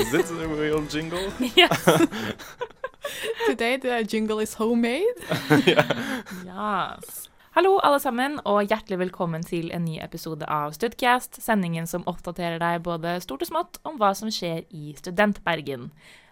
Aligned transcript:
Is 0.00 0.10
this 0.12 0.30
a 0.30 0.48
real 0.48 0.82
jingle? 0.86 1.30
Yes. 1.56 1.84
Today 3.46 3.76
the 3.76 4.04
jingle 4.04 4.38
is 4.40 4.54
homemade. 4.54 5.18
yes. 6.46 7.28
Hallo, 7.56 7.78
alle 7.82 7.98
sammen, 8.00 8.38
og 8.46 8.62
hjertelig 8.70 8.98
velkommen 9.00 9.42
til 9.44 9.72
en 9.74 9.84
ny 9.84 9.98
episode 10.00 10.46
av 10.46 10.72
Studcast, 10.76 11.40
sendingen 11.42 11.88
som 11.90 12.04
oppdaterer 12.08 12.60
deg 12.62 12.84
både 12.86 13.16
stort 13.24 13.42
og 13.42 13.50
smått 13.50 13.80
om 13.84 13.98
hva 13.98 14.12
som 14.14 14.30
skjer 14.32 14.62
i 14.70 14.94
Studentbergen. 14.96 15.88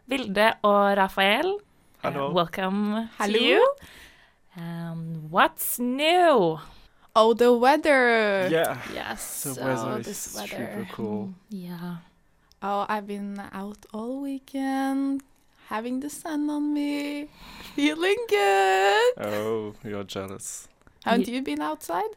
Vilde 0.09 0.53
og 0.65 0.95
Rafael, 1.01 1.57
uh, 2.07 2.21
welcome 2.33 3.09
Hello. 3.19 3.35
to 3.35 3.45
you. 3.45 3.67
Um, 4.57 5.03
what's 5.31 5.79
new? 5.83 6.61
Oh, 7.17 7.35
the 7.35 7.51
weather. 7.53 8.47
Yeah. 8.49 8.79
Yes, 8.95 9.43
The 9.43 9.55
so 9.55 9.65
weather 9.65 10.03
this 10.05 10.27
is 10.29 10.37
weather. 10.37 10.71
super 10.71 10.89
cool. 10.95 11.35
Yeah. 11.51 11.97
Oh, 12.63 12.87
I've 12.89 13.07
been 13.07 13.41
out 13.53 13.87
all 13.93 14.21
weekend, 14.21 15.23
having 15.69 16.01
the 16.01 16.11
sun 16.11 16.51
on 16.51 16.75
me, 16.75 17.29
feeling 17.77 18.17
good. 18.29 19.13
Oh, 19.19 19.75
you're 19.85 20.05
jealous. 20.05 20.69
Haven't 21.05 21.29
Ye- 21.29 21.37
you 21.37 21.43
been 21.43 21.61
outside? 21.61 22.11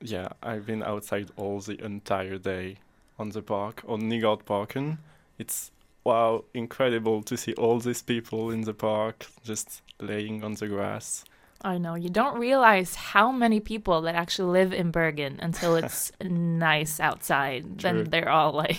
Yeah, 0.00 0.28
I've 0.42 0.66
been 0.66 0.82
outside 0.84 1.30
all 1.36 1.60
the 1.60 1.82
entire 1.84 2.38
day 2.38 2.76
on 3.18 3.30
the 3.30 3.42
park, 3.42 3.82
on 3.88 4.02
Nygaardparken. 4.02 4.98
It's 5.38 5.72
wow, 6.04 6.44
incredible 6.54 7.22
to 7.22 7.36
see 7.36 7.52
all 7.54 7.80
these 7.80 8.02
people 8.02 8.50
in 8.50 8.62
the 8.62 8.74
park 8.74 9.26
just 9.44 9.82
laying 10.00 10.44
on 10.44 10.54
the 10.54 10.68
grass. 10.68 11.24
I 11.62 11.78
know. 11.78 11.94
You 11.96 12.08
don't 12.08 12.38
realize 12.38 12.94
how 12.94 13.32
many 13.32 13.58
people 13.58 14.02
that 14.02 14.14
actually 14.14 14.52
live 14.52 14.72
in 14.72 14.90
Bergen 14.90 15.38
until 15.42 15.74
it's 15.80 16.12
nice 16.22 17.00
outside. 17.00 17.64
True. 17.78 17.82
Then 17.82 18.10
they're 18.10 18.30
all 18.30 18.52
like 18.52 18.78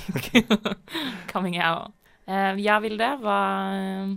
coming 1.27 1.57
out. 1.57 1.91
Uh, 2.27 2.55
ja, 2.61 2.79
Vilde, 2.79 3.17
hva 3.23 3.39
eh, 3.73 4.09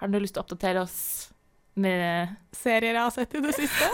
Har 0.00 0.08
du 0.08 0.16
lyst 0.22 0.38
til 0.38 0.40
å 0.40 0.46
oppdatere 0.46 0.80
oss 0.80 1.28
med 1.76 2.30
Serier 2.56 2.96
jeg 2.96 3.02
har 3.02 3.12
sett 3.12 3.34
i 3.36 3.42
det 3.44 3.52
siste? 3.52 3.90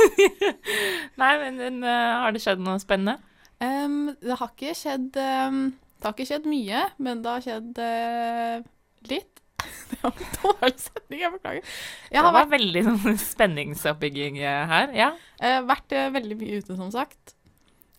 Nei, 1.20 1.33
men 1.42 1.58
men, 1.58 1.80
eh, 1.83 2.12
har 2.22 2.33
det 2.33 2.45
skjedd 2.45 2.62
noe 2.62 2.78
spennende? 2.78 3.19
Um, 3.58 4.14
det 4.22 4.39
har 4.39 4.52
ikke 4.52 4.77
skjedd 4.78 5.19
um, 5.19 5.58
Det 5.98 6.06
har 6.06 6.14
ikke 6.14 6.28
skjedd 6.28 6.47
mye, 6.50 6.84
men 7.02 7.25
det 7.25 7.33
har 7.34 7.45
skjedd 7.45 7.83
uh, 7.83 8.69
litt. 9.11 9.43
Det 9.90 9.98
var 10.02 10.12
en 10.16 10.34
dårlig 10.42 10.80
setning, 10.80 11.20
jeg 11.20 11.32
beklager. 11.36 11.72
Jeg 12.10 12.16
det 12.18 12.22
var 12.26 12.34
vært, 12.36 12.52
veldig 12.54 12.82
sånn 12.88 13.18
spenningsoppbygging 13.20 14.38
eh, 14.42 14.64
her. 14.70 14.92
Ja, 14.96 15.08
eh, 15.40 15.58
vært 15.68 15.92
eh, 15.94 16.08
veldig 16.14 16.38
mye 16.40 16.60
ute, 16.60 16.76
som 16.78 16.90
sagt. 16.94 17.34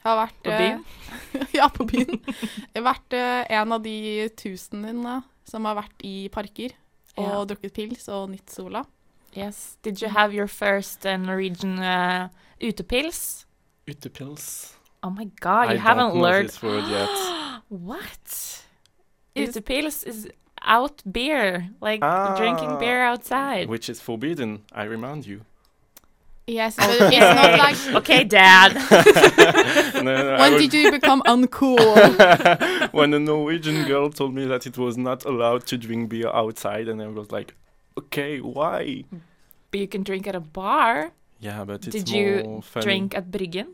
Har 0.06 0.18
vært 0.20 0.42
på 0.46 0.52
eh, 0.54 0.60
byen. 0.62 0.84
ja, 1.60 1.70
på 1.74 1.86
byen. 1.90 2.20
Jeg 2.28 2.76
har 2.82 2.86
vært 2.92 3.16
eh, 3.18 3.44
en 3.60 3.72
av 3.78 3.86
de 3.86 3.96
tusenene 4.38 5.16
som 5.50 5.66
har 5.70 5.78
vært 5.80 6.06
i 6.06 6.16
parker 6.34 6.76
og 7.16 7.24
Ja. 7.32 7.40
drukket 7.48 7.74
pils 7.78 8.10
og 8.12 8.30
nytt 8.34 8.52
sola. 8.52 8.84
Yes. 9.36 9.78
Did 9.84 10.02
you 10.02 10.10
have 10.12 10.34
your 10.36 10.48
first 10.48 11.06
uh, 11.06 11.16
Norwegian 11.18 11.80
uh, 11.80 12.28
utepils? 12.60 13.46
Utepils. 13.88 14.76
Oh 15.04 15.10
my 15.12 15.26
god, 15.40 15.70
you 15.70 15.76
I 15.76 15.78
haven't 15.78 16.16
learned 16.16 16.50
this 16.50 16.62
word 16.64 16.84
yet. 16.90 17.10
What? 17.70 18.66
Utepils 19.36 20.04
is 20.08 20.28
out 20.62 21.02
beer, 21.10 21.70
like 21.82 22.02
drinking 22.38 22.70
Ah. 22.72 22.78
beer 22.80 23.02
outside. 23.04 23.68
Which 23.70 23.90
is 23.90 24.00
forbidden, 24.02 24.62
I 24.72 24.84
remind 24.86 25.26
you. 25.26 25.42
Yes, 26.48 26.76
but 26.78 26.90
it's 27.14 27.36
not 27.42 27.58
like 27.58 27.78
Okay, 28.02 28.24
Dad. 28.24 28.74
No, 29.96 30.02
no, 30.04 30.38
when 30.38 30.54
was- 30.54 30.62
did 30.62 30.74
you 30.74 30.92
become 30.92 31.22
uncool? 31.26 32.94
when 32.94 33.14
a 33.14 33.20
Norwegian 33.20 33.86
girl 33.88 34.10
told 34.10 34.34
me 34.36 34.46
that 34.46 34.66
it 34.68 34.78
was 34.78 34.98
not 34.98 35.26
allowed 35.26 35.66
to 35.68 35.78
drink 35.78 36.10
beer 36.10 36.28
outside, 36.30 36.88
and 36.88 37.02
I 37.02 37.08
was 37.08 37.32
like, 37.32 37.56
okay, 37.98 38.40
why? 38.42 39.04
but 39.72 39.80
you 39.80 39.88
can 39.88 40.04
drink 40.04 40.28
at 40.28 40.36
a 40.36 40.40
bar. 40.40 41.12
Yeah, 41.40 41.66
but 41.66 41.86
it's 41.88 42.04
Did 42.04 42.10
more 42.12 42.22
you 42.22 42.62
funny. 42.62 42.84
Drink 42.84 43.16
at 43.18 43.32
Bryggen. 43.32 43.68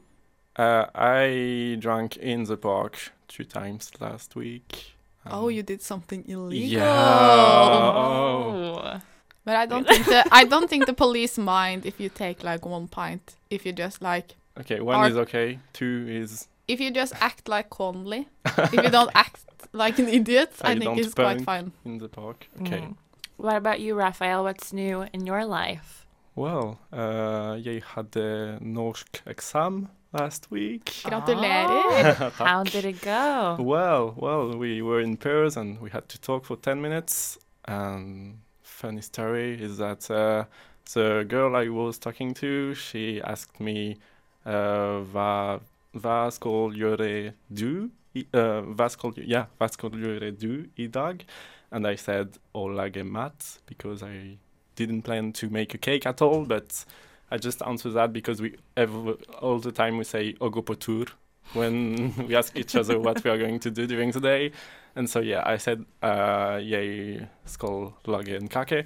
Uh, 0.56 0.86
I 0.96 1.76
drank 1.80 2.18
in 2.18 2.44
the 2.46 2.58
park 2.58 3.12
two 3.28 3.44
times 3.44 3.92
last 4.00 4.36
week. 4.36 4.94
Oh, 5.26 5.50
you 5.50 5.64
did 5.64 5.82
something 5.82 6.24
illegal. 6.28 6.80
Yeah. 6.80 7.92
Oh. 7.96 9.00
But 9.44 9.56
I 9.56 9.66
don't 9.66 9.88
think 9.88 10.06
the 10.06 10.24
I 10.32 10.44
don't 10.46 10.70
think 10.70 10.86
the 10.86 10.94
police 10.94 11.38
mind 11.38 11.86
if 11.86 12.00
you 12.00 12.10
take 12.10 12.44
like 12.44 12.66
one 12.66 12.88
pint. 12.88 13.36
If 13.50 13.66
you 13.66 13.74
just 13.74 14.02
like 14.02 14.36
Okay, 14.60 14.80
one 14.82 14.96
Are- 14.98 15.10
is 15.10 15.18
okay. 15.18 15.60
Two 15.74 16.06
is 16.08 16.48
if 16.68 16.80
you 16.80 16.92
just 16.92 17.14
act 17.20 17.48
like 17.48 17.70
Conley. 17.70 18.28
if 18.46 18.74
you 18.74 18.90
don't 18.90 19.12
act 19.16 19.42
like 19.74 19.98
an 20.00 20.08
idiot, 20.08 20.52
I 20.62 20.72
I 20.72 20.80
think 20.80 20.98
it's 21.00 21.14
quite 21.14 21.42
fine. 21.42 21.72
in 21.86 21.98
the 21.98 22.08
park. 22.10 22.48
Okay. 22.62 22.82
Mm. 22.82 22.96
What 23.38 23.56
about 23.56 23.80
you, 23.80 23.96
Raphael? 23.96 24.44
What's 24.44 24.72
new 24.72 25.06
in 25.14 25.26
your 25.26 25.46
life? 25.46 26.06
Well, 26.36 26.78
uh, 26.94 27.58
jeg 27.66 27.82
hadde 27.84 28.58
norsk 28.62 29.24
eksamen 29.26 29.90
last 30.14 30.52
week. 30.52 30.86
Gratulerer. 31.04 32.32
How 32.34 32.64
did 32.64 32.86
it 32.86 33.02
go? 33.02 33.58
Well, 33.60 34.14
well, 34.18 34.58
we 34.58 34.82
were 34.82 35.00
in 35.00 35.18
pairs 35.18 35.58
and 35.58 35.80
we 35.82 35.90
had 35.90 36.10
to 36.10 36.20
talk 36.20 36.46
for 36.46 36.58
10 36.58 36.82
minutes. 36.82 37.38
And 37.66 38.40
funny 38.64 39.02
story 39.02 39.62
is 39.62 39.78
that 39.78 40.10
uh, 40.10 40.46
the 40.94 41.26
girl 41.28 41.56
I 41.56 41.70
was 41.70 41.98
talking 41.98 42.34
to, 42.36 42.74
she 42.74 43.22
asked 43.22 43.60
me, 43.60 43.98
uh, 44.46 45.04
hva, 45.14 45.62
hva 45.96 46.32
skal 46.32 46.74
gjøre 46.74 47.34
du? 47.54 47.90
I, 48.16 48.26
uh, 48.34 48.62
hva 48.76 48.90
skal, 48.92 49.14
yeah, 49.18 49.46
hva 49.60 49.70
skal 49.72 49.92
gjøre 49.96 50.32
du 50.38 50.66
i 50.78 50.88
dag? 50.88 51.24
And 51.72 51.88
I 51.88 51.96
said, 51.96 52.40
å 52.54 52.68
lage 52.68 53.06
mat, 53.06 53.60
because 53.66 54.04
I 54.04 54.38
didn't 54.76 55.04
plan 55.04 55.32
to 55.34 55.50
make 55.50 55.74
a 55.74 55.78
cake 55.78 56.06
at 56.06 56.22
all, 56.22 56.44
but 56.46 56.84
I 57.32 57.38
just 57.38 57.62
answer 57.62 57.90
that 57.92 58.12
because 58.14 58.42
we 58.42 58.56
ever, 58.76 59.14
all 59.42 59.60
the 59.60 59.72
time 59.72 59.98
we 59.98 60.04
say, 60.04 60.34
å 60.40 60.52
gå 60.52 60.62
på 60.62 60.76
tur 60.80 61.06
when 61.54 62.14
we 62.28 62.36
ask 62.36 62.56
each 62.58 62.76
other 62.76 63.00
what 63.00 63.24
we 63.24 63.30
are 63.30 63.38
going 63.38 63.60
to 63.60 63.72
do 63.72 63.88
during 63.88 64.12
the 64.12 64.20
day. 64.20 64.52
And 64.96 65.10
so, 65.10 65.22
yeah, 65.22 65.44
I 65.46 65.58
said, 65.58 65.86
uh, 66.04 66.60
jeg 66.62 67.28
skal 67.46 67.94
lage 68.06 68.36
en 68.36 68.48
kake, 68.48 68.86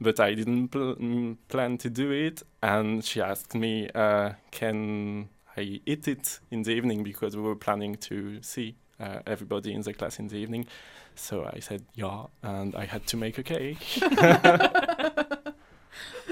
but 0.00 0.18
I 0.18 0.34
didn't 0.34 0.68
pl- 0.68 0.96
mm, 0.96 1.36
plan 1.48 1.78
to 1.78 1.88
do 1.88 2.10
it. 2.10 2.42
And 2.62 3.04
she 3.04 3.20
asked 3.20 3.54
me, 3.54 3.88
uh, 3.94 4.32
can 4.50 5.28
I 5.56 5.80
eat 5.86 6.08
it 6.08 6.40
in 6.50 6.62
the 6.62 6.72
evening 6.72 7.04
because 7.04 7.36
we 7.36 7.42
were 7.42 7.56
planning 7.56 7.94
to 7.96 8.42
see 8.42 8.74
uh, 8.98 9.20
everybody 9.26 9.72
in 9.72 9.82
the 9.82 9.92
class 9.92 10.18
in 10.18 10.28
the 10.28 10.36
evening. 10.36 10.66
So 11.14 11.48
I 11.52 11.60
said, 11.60 11.84
yeah, 11.94 12.26
and 12.42 12.74
I 12.74 12.86
had 12.86 13.06
to 13.08 13.16
make 13.16 13.38
a 13.38 13.42
cake. 13.44 13.78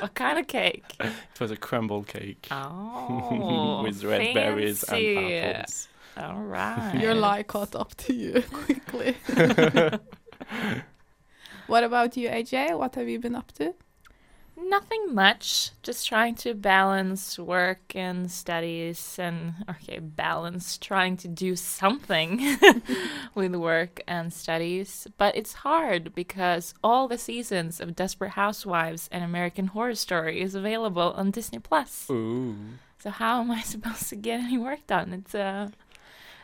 What 0.02 0.14
kind 0.14 0.36
of 0.36 0.48
cake? 0.48 0.96
It 0.98 1.40
was 1.40 1.52
a 1.52 1.56
crumble 1.56 2.02
cake 2.02 2.48
Oh, 2.50 3.82
with 3.84 4.02
red 4.02 4.34
berries 4.34 4.82
and 4.82 4.90
fancy. 4.98 5.38
apples. 5.38 5.88
All 6.16 6.42
right. 6.42 6.98
Your 7.00 7.14
lie 7.14 7.44
caught 7.44 7.76
up 7.76 7.94
to 7.94 8.12
you 8.12 8.42
quickly. 8.52 9.16
what 11.68 11.84
about 11.84 12.16
you, 12.16 12.28
AJ? 12.28 12.76
What 12.76 12.96
have 12.96 13.08
you 13.08 13.20
been 13.20 13.36
up 13.36 13.52
to? 13.52 13.74
Nothing 14.56 15.14
much. 15.14 15.70
Just 15.82 16.06
trying 16.06 16.34
to 16.36 16.54
balance 16.54 17.38
work 17.38 17.94
and 17.94 18.30
studies 18.30 19.16
and, 19.18 19.54
okay, 19.68 19.98
balance, 19.98 20.76
trying 20.76 21.16
to 21.18 21.28
do 21.28 21.56
something 21.56 22.58
with 23.34 23.54
work 23.54 24.02
and 24.06 24.32
studies. 24.32 25.06
But 25.16 25.36
it's 25.36 25.54
hard 25.54 26.14
because 26.14 26.74
all 26.84 27.08
the 27.08 27.18
seasons 27.18 27.80
of 27.80 27.96
Desperate 27.96 28.32
Housewives 28.32 29.08
and 29.10 29.24
American 29.24 29.68
Horror 29.68 29.94
Story 29.94 30.40
is 30.40 30.54
available 30.54 31.12
on 31.16 31.30
Disney 31.30 31.58
Plus. 31.58 32.06
Ooh. 32.10 32.56
So 32.98 33.10
how 33.10 33.40
am 33.40 33.50
I 33.50 33.60
supposed 33.62 34.08
to 34.10 34.16
get 34.16 34.40
any 34.40 34.58
work 34.58 34.86
done? 34.86 35.12
It's 35.12 35.34
uh, 35.34 35.70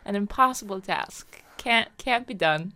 an 0.05 0.17
impossible 0.17 0.81
task. 0.81 1.43
Can't 1.57 1.89
can't 1.99 2.27
be 2.27 2.35
done. 2.35 2.73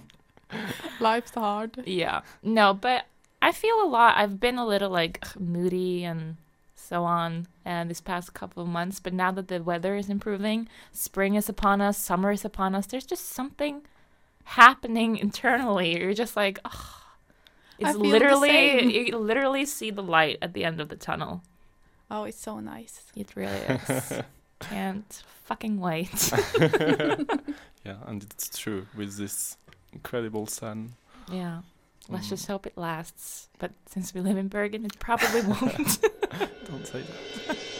Life's 1.00 1.32
hard. 1.32 1.82
Yeah. 1.86 2.22
No, 2.42 2.74
but 2.74 3.06
I 3.42 3.52
feel 3.52 3.82
a 3.82 3.88
lot. 3.88 4.16
I've 4.16 4.38
been 4.40 4.58
a 4.58 4.66
little 4.66 4.90
like 4.90 5.24
moody 5.38 6.04
and 6.04 6.36
so 6.74 7.04
on 7.04 7.46
uh, 7.64 7.84
this 7.84 8.00
past 8.00 8.34
couple 8.34 8.62
of 8.62 8.68
months, 8.68 9.00
but 9.00 9.12
now 9.12 9.30
that 9.32 9.48
the 9.48 9.62
weather 9.62 9.94
is 9.96 10.08
improving, 10.10 10.68
spring 10.92 11.34
is 11.36 11.48
upon 11.48 11.80
us, 11.80 11.96
summer 11.96 12.32
is 12.32 12.44
upon 12.44 12.74
us, 12.74 12.86
there's 12.86 13.06
just 13.06 13.28
something 13.28 13.82
happening 14.44 15.16
internally. 15.16 15.98
You're 16.00 16.14
just 16.14 16.36
like, 16.36 16.58
oh, 16.64 17.02
I 17.82 17.90
it's 17.90 17.92
feel 17.92 18.00
the 18.00 18.08
literally, 18.08 18.48
same. 18.48 18.90
you 18.90 19.16
literally 19.18 19.64
see 19.64 19.90
the 19.90 20.02
light 20.02 20.38
at 20.42 20.52
the 20.52 20.64
end 20.64 20.80
of 20.80 20.88
the 20.88 20.96
tunnel. 20.96 21.42
Oh, 22.10 22.24
it's 22.24 22.40
so 22.40 22.58
nice. 22.58 23.04
It 23.14 23.36
really 23.36 23.56
is. 23.56 24.12
Can't 24.58 25.22
fucking 25.44 25.78
wait. 25.80 26.32
yeah, 27.84 27.96
and 28.06 28.22
it's 28.24 28.58
true 28.58 28.86
with 28.96 29.16
this 29.16 29.56
incredible 29.92 30.46
sun. 30.46 30.94
yeah. 31.32 31.60
Let's 32.08 32.26
mm. 32.26 32.30
just 32.30 32.46
hope 32.46 32.66
it 32.66 32.76
lasts. 32.76 33.48
But 33.58 33.72
since 33.86 34.14
we 34.14 34.20
live 34.20 34.36
in 34.36 34.48
Bergen, 34.48 34.84
it 34.84 34.98
probably 34.98 35.42
won't. 35.42 36.00
Don't 36.66 36.86
say 36.86 37.02
that. 37.02 37.70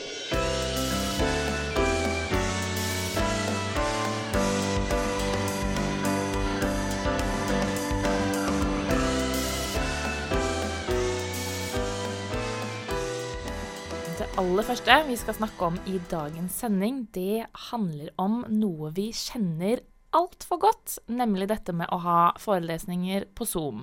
aller 14.41 14.65
første 14.65 14.95
vi 15.05 15.17
skal 15.21 15.35
snakke 15.37 15.67
om 15.67 15.75
i 15.91 15.99
dagens 16.09 16.55
sending, 16.63 17.03
det 17.13 17.45
handler 17.69 18.09
om 18.17 18.39
noe 18.49 18.89
vi 18.97 19.11
kjenner 19.13 19.83
altfor 20.17 20.61
godt, 20.63 20.95
nemlig 21.13 21.51
dette 21.51 21.75
med 21.77 21.91
å 21.93 21.99
ha 22.01 22.21
forelesninger 22.41 23.27
på 23.37 23.45
Zoom. 23.45 23.83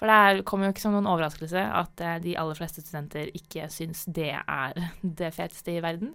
For 0.00 0.08
det 0.08 0.16
er- 0.16 0.42
kommer 0.48 0.66
jo 0.66 0.72
ikke 0.72 0.80
som 0.86 0.94
noen 0.96 1.08
overraskelse 1.12 1.60
at 1.76 2.00
eh, 2.00 2.18
de 2.24 2.36
aller 2.40 2.56
fleste 2.56 2.80
studenter 2.80 3.28
ikke 3.36 3.68
syns 3.70 4.06
det 4.08 4.30
er 4.40 4.78
det 5.20 5.32
feteste 5.36 5.76
i 5.76 5.82
verden. 5.84 6.14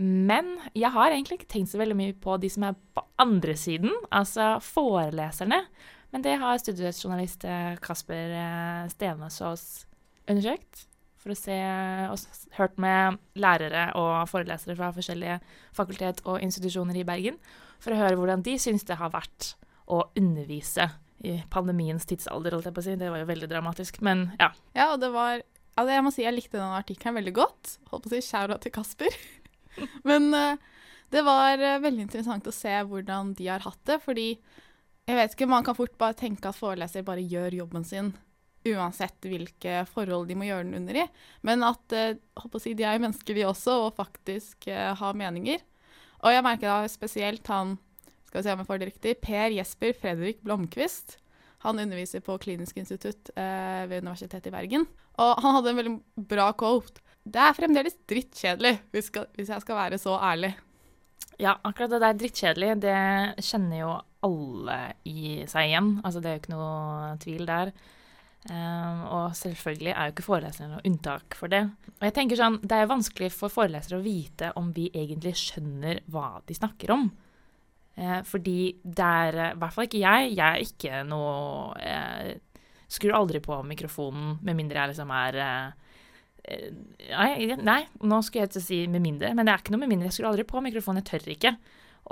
Men 0.00 0.54
jeg 0.74 0.88
har 0.94 1.10
egentlig 1.12 1.42
ikke 1.42 1.50
tenkt 1.52 1.68
så 1.68 1.76
veldig 1.82 1.96
mye 1.98 2.14
på 2.16 2.38
de 2.40 2.48
som 2.48 2.64
er 2.64 2.78
på 2.96 3.02
andre 3.20 3.52
siden, 3.60 3.92
altså 4.10 4.54
foreleserne. 4.64 5.58
Men 6.12 6.24
det 6.24 6.38
har 6.40 6.56
studiejournalist 6.60 7.44
eh, 7.44 7.76
Kasper 7.84 8.32
eh, 8.38 8.88
Stenesås 8.92 9.66
undersøkt. 10.28 10.86
For 11.22 11.30
å 11.30 11.36
se 11.38 11.54
og 12.10 12.18
hørt 12.56 12.80
med 12.82 13.20
lærere 13.38 13.84
og 13.94 14.24
forelesere 14.26 14.74
fra 14.74 14.88
forskjellige 14.96 15.36
fakultet 15.76 16.24
og 16.26 16.40
institusjoner 16.42 16.96
i 16.98 17.04
Bergen. 17.06 17.36
For 17.78 17.94
å 17.94 18.00
høre 18.00 18.16
hvordan 18.18 18.42
de 18.42 18.56
syns 18.58 18.82
det 18.88 18.96
har 18.98 19.12
vært 19.14 19.52
å 19.86 20.00
undervise 20.18 20.88
i 21.22 21.36
pandemiens 21.52 22.06
tidsalder, 22.08 22.56
holdt 22.56 22.68
jeg 22.68 22.76
på 22.76 22.82
å 22.82 22.86
si. 22.86 22.96
Det 22.98 23.10
var 23.12 23.22
jo 23.22 23.28
veldig 23.30 23.48
dramatisk, 23.50 24.00
men 24.04 24.26
ja. 24.40 24.50
Ja, 24.74 24.90
og 24.92 25.00
det 25.02 25.12
var 25.14 25.42
altså 25.72 25.94
Jeg 25.94 26.04
må 26.04 26.10
si 26.12 26.24
jeg 26.26 26.36
likte 26.36 26.58
den 26.58 26.74
artikkelen 26.76 27.16
veldig 27.20 27.34
godt. 27.36 27.76
Holdt 27.92 28.04
på 28.04 28.10
å 28.10 28.14
si 28.16 28.26
shout 28.26 28.58
til 28.64 28.74
Kasper. 28.74 29.14
Men 30.08 30.28
uh, 30.36 30.58
det 31.12 31.22
var 31.24 31.56
eh, 31.56 31.78
veldig 31.80 32.04
interessant 32.04 32.48
å 32.48 32.52
se 32.52 32.72
hvordan 32.88 33.32
de 33.38 33.46
har 33.48 33.64
hatt 33.64 33.80
det, 33.88 33.96
fordi 34.04 34.26
jeg 35.08 35.16
vet 35.16 35.32
ikke, 35.32 35.48
man 35.48 35.64
kan 35.64 35.76
fort 35.76 35.94
bare 36.00 36.16
tenke 36.16 36.50
at 36.50 36.58
foreleser 36.58 37.06
bare 37.06 37.24
gjør 37.24 37.56
jobben 37.62 37.86
sin 37.88 38.12
uansett 38.68 39.24
hvilke 39.26 39.80
forhold 39.90 40.28
de 40.28 40.36
må 40.38 40.46
gjøre 40.46 40.66
den 40.68 40.76
under 40.82 41.00
i. 41.00 41.06
Men 41.44 41.64
at 41.66 41.96
eh, 41.96 42.20
si, 42.60 42.74
de 42.76 42.84
er 42.84 43.00
mennesker, 43.00 43.36
de 43.36 43.48
også, 43.48 43.78
og 43.86 43.96
faktisk 43.96 44.68
har 44.68 45.16
meninger. 45.18 45.64
Og 46.22 46.36
jeg 46.36 46.44
merker 46.46 46.68
da 46.68 46.92
spesielt 46.92 47.48
han 47.50 47.78
skal 48.32 48.40
vi 48.40 48.46
se 48.46 48.52
om 48.56 48.60
jeg 48.62 48.68
får 48.70 48.78
det 48.80 48.86
riktig, 48.88 49.10
Per 49.20 49.52
Jesper 49.52 49.90
Fredrik 49.92 50.38
Blomkvist. 50.40 51.18
Han 51.66 51.78
underviser 51.78 52.22
på 52.24 52.38
Klinisk 52.40 52.78
institutt 52.80 53.28
eh, 53.36 53.82
ved 53.90 54.00
Universitetet 54.00 54.48
i 54.48 54.52
Bergen. 54.54 54.86
Og 55.20 55.42
han 55.44 55.58
hadde 55.58 55.68
en 55.70 55.78
veldig 55.78 55.92
bra 56.30 56.46
quote. 56.56 57.02
Det 57.22 57.38
er 57.38 57.58
fremdeles 57.58 57.98
drittkjedelig, 58.08 58.70
hvis, 58.94 59.10
hvis 59.36 59.50
jeg 59.52 59.62
skal 59.62 59.76
være 59.76 59.98
så 60.00 60.16
ærlig. 60.16 60.54
Ja, 61.42 61.58
akkurat 61.60 61.92
det 61.92 62.00
der 62.00 62.16
drittkjedelig, 62.22 62.70
det 62.80 63.44
kjenner 63.44 63.82
jo 63.82 63.90
alle 64.24 64.78
i 65.04 65.42
seg 65.50 65.68
igjen. 65.68 65.90
Altså, 66.00 66.22
det 66.22 66.30
er 66.30 66.38
jo 66.38 66.42
ikke 66.42 66.54
noe 66.54 67.10
tvil 67.20 67.44
der. 67.50 67.72
Um, 68.48 69.02
og 69.12 69.36
selvfølgelig 69.38 69.92
er 69.92 70.08
jo 70.08 70.14
ikke 70.14 70.24
forelesere 70.24 70.70
noe 70.70 70.86
unntak 70.88 71.36
for 71.36 71.52
det. 71.52 71.66
Og 72.00 72.08
jeg 72.08 72.16
tenker 72.16 72.40
sånn, 72.40 72.56
Det 72.64 72.80
er 72.80 72.88
vanskelig 72.88 73.28
for 73.36 73.52
forelesere 73.52 74.00
å 74.00 74.06
vite 74.08 74.54
om 74.56 74.72
vi 74.72 74.88
egentlig 74.88 75.36
skjønner 75.36 76.00
hva 76.08 76.40
de 76.48 76.56
snakker 76.56 76.96
om. 76.96 77.10
Eh, 77.94 78.22
fordi 78.24 78.72
det 78.82 79.04
er 79.04 79.36
eh, 79.36 79.52
I 79.52 79.60
hvert 79.60 79.74
fall 79.74 79.88
ikke 79.88 80.00
jeg. 80.00 80.32
Jeg 80.32 80.46
er 80.48 80.64
ikke 80.64 81.02
noe 81.04 81.76
eh, 81.76 82.32
Skrur 82.92 83.14
aldri 83.16 83.40
på 83.44 83.56
mikrofonen 83.64 84.36
med 84.44 84.56
mindre 84.58 84.82
jeg 84.82 84.92
liksom 84.92 85.12
er 85.16 85.36
nei, 86.42 87.54
nei, 87.56 87.78
nå 88.04 88.18
skulle 88.20 88.42
jeg 88.42 88.50
til 88.52 88.60
å 88.60 88.64
si 88.66 88.78
med 88.90 89.00
mindre, 89.00 89.30
men 89.32 89.46
det 89.46 89.52
er 89.54 89.62
ikke 89.62 89.72
noe 89.72 89.80
med 89.80 89.92
mindre. 89.94 90.10
Jeg 90.10 90.16
skrur 90.18 90.28
aldri 90.28 90.44
på 90.44 90.60
mikrofonen, 90.60 91.00
jeg 91.00 91.08
tør 91.08 91.32
ikke. 91.32 91.52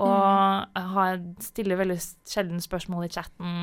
Og 0.00 0.14
jeg 0.14 0.86
har, 0.94 1.18
stiller 1.44 1.80
veldig 1.82 1.98
sjelden 2.00 2.64
spørsmål 2.64 3.04
i 3.04 3.10
chatten 3.12 3.58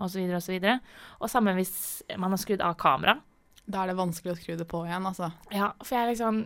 osv. 0.00 0.22
Og, 0.30 0.38
så 0.46 0.78
og 1.18 1.32
samme 1.34 1.56
hvis 1.58 1.74
man 2.14 2.32
har 2.32 2.40
skrudd 2.40 2.64
av 2.64 2.78
kamera. 2.80 3.18
Da 3.66 3.82
er 3.82 3.92
det 3.92 3.98
vanskelig 3.98 4.32
å 4.32 4.38
skru 4.38 4.56
det 4.56 4.68
på 4.70 4.80
igjen, 4.86 5.10
altså. 5.10 5.28
Ja, 5.52 5.74
for 5.82 5.98
jeg 5.98 6.14
liksom 6.14 6.44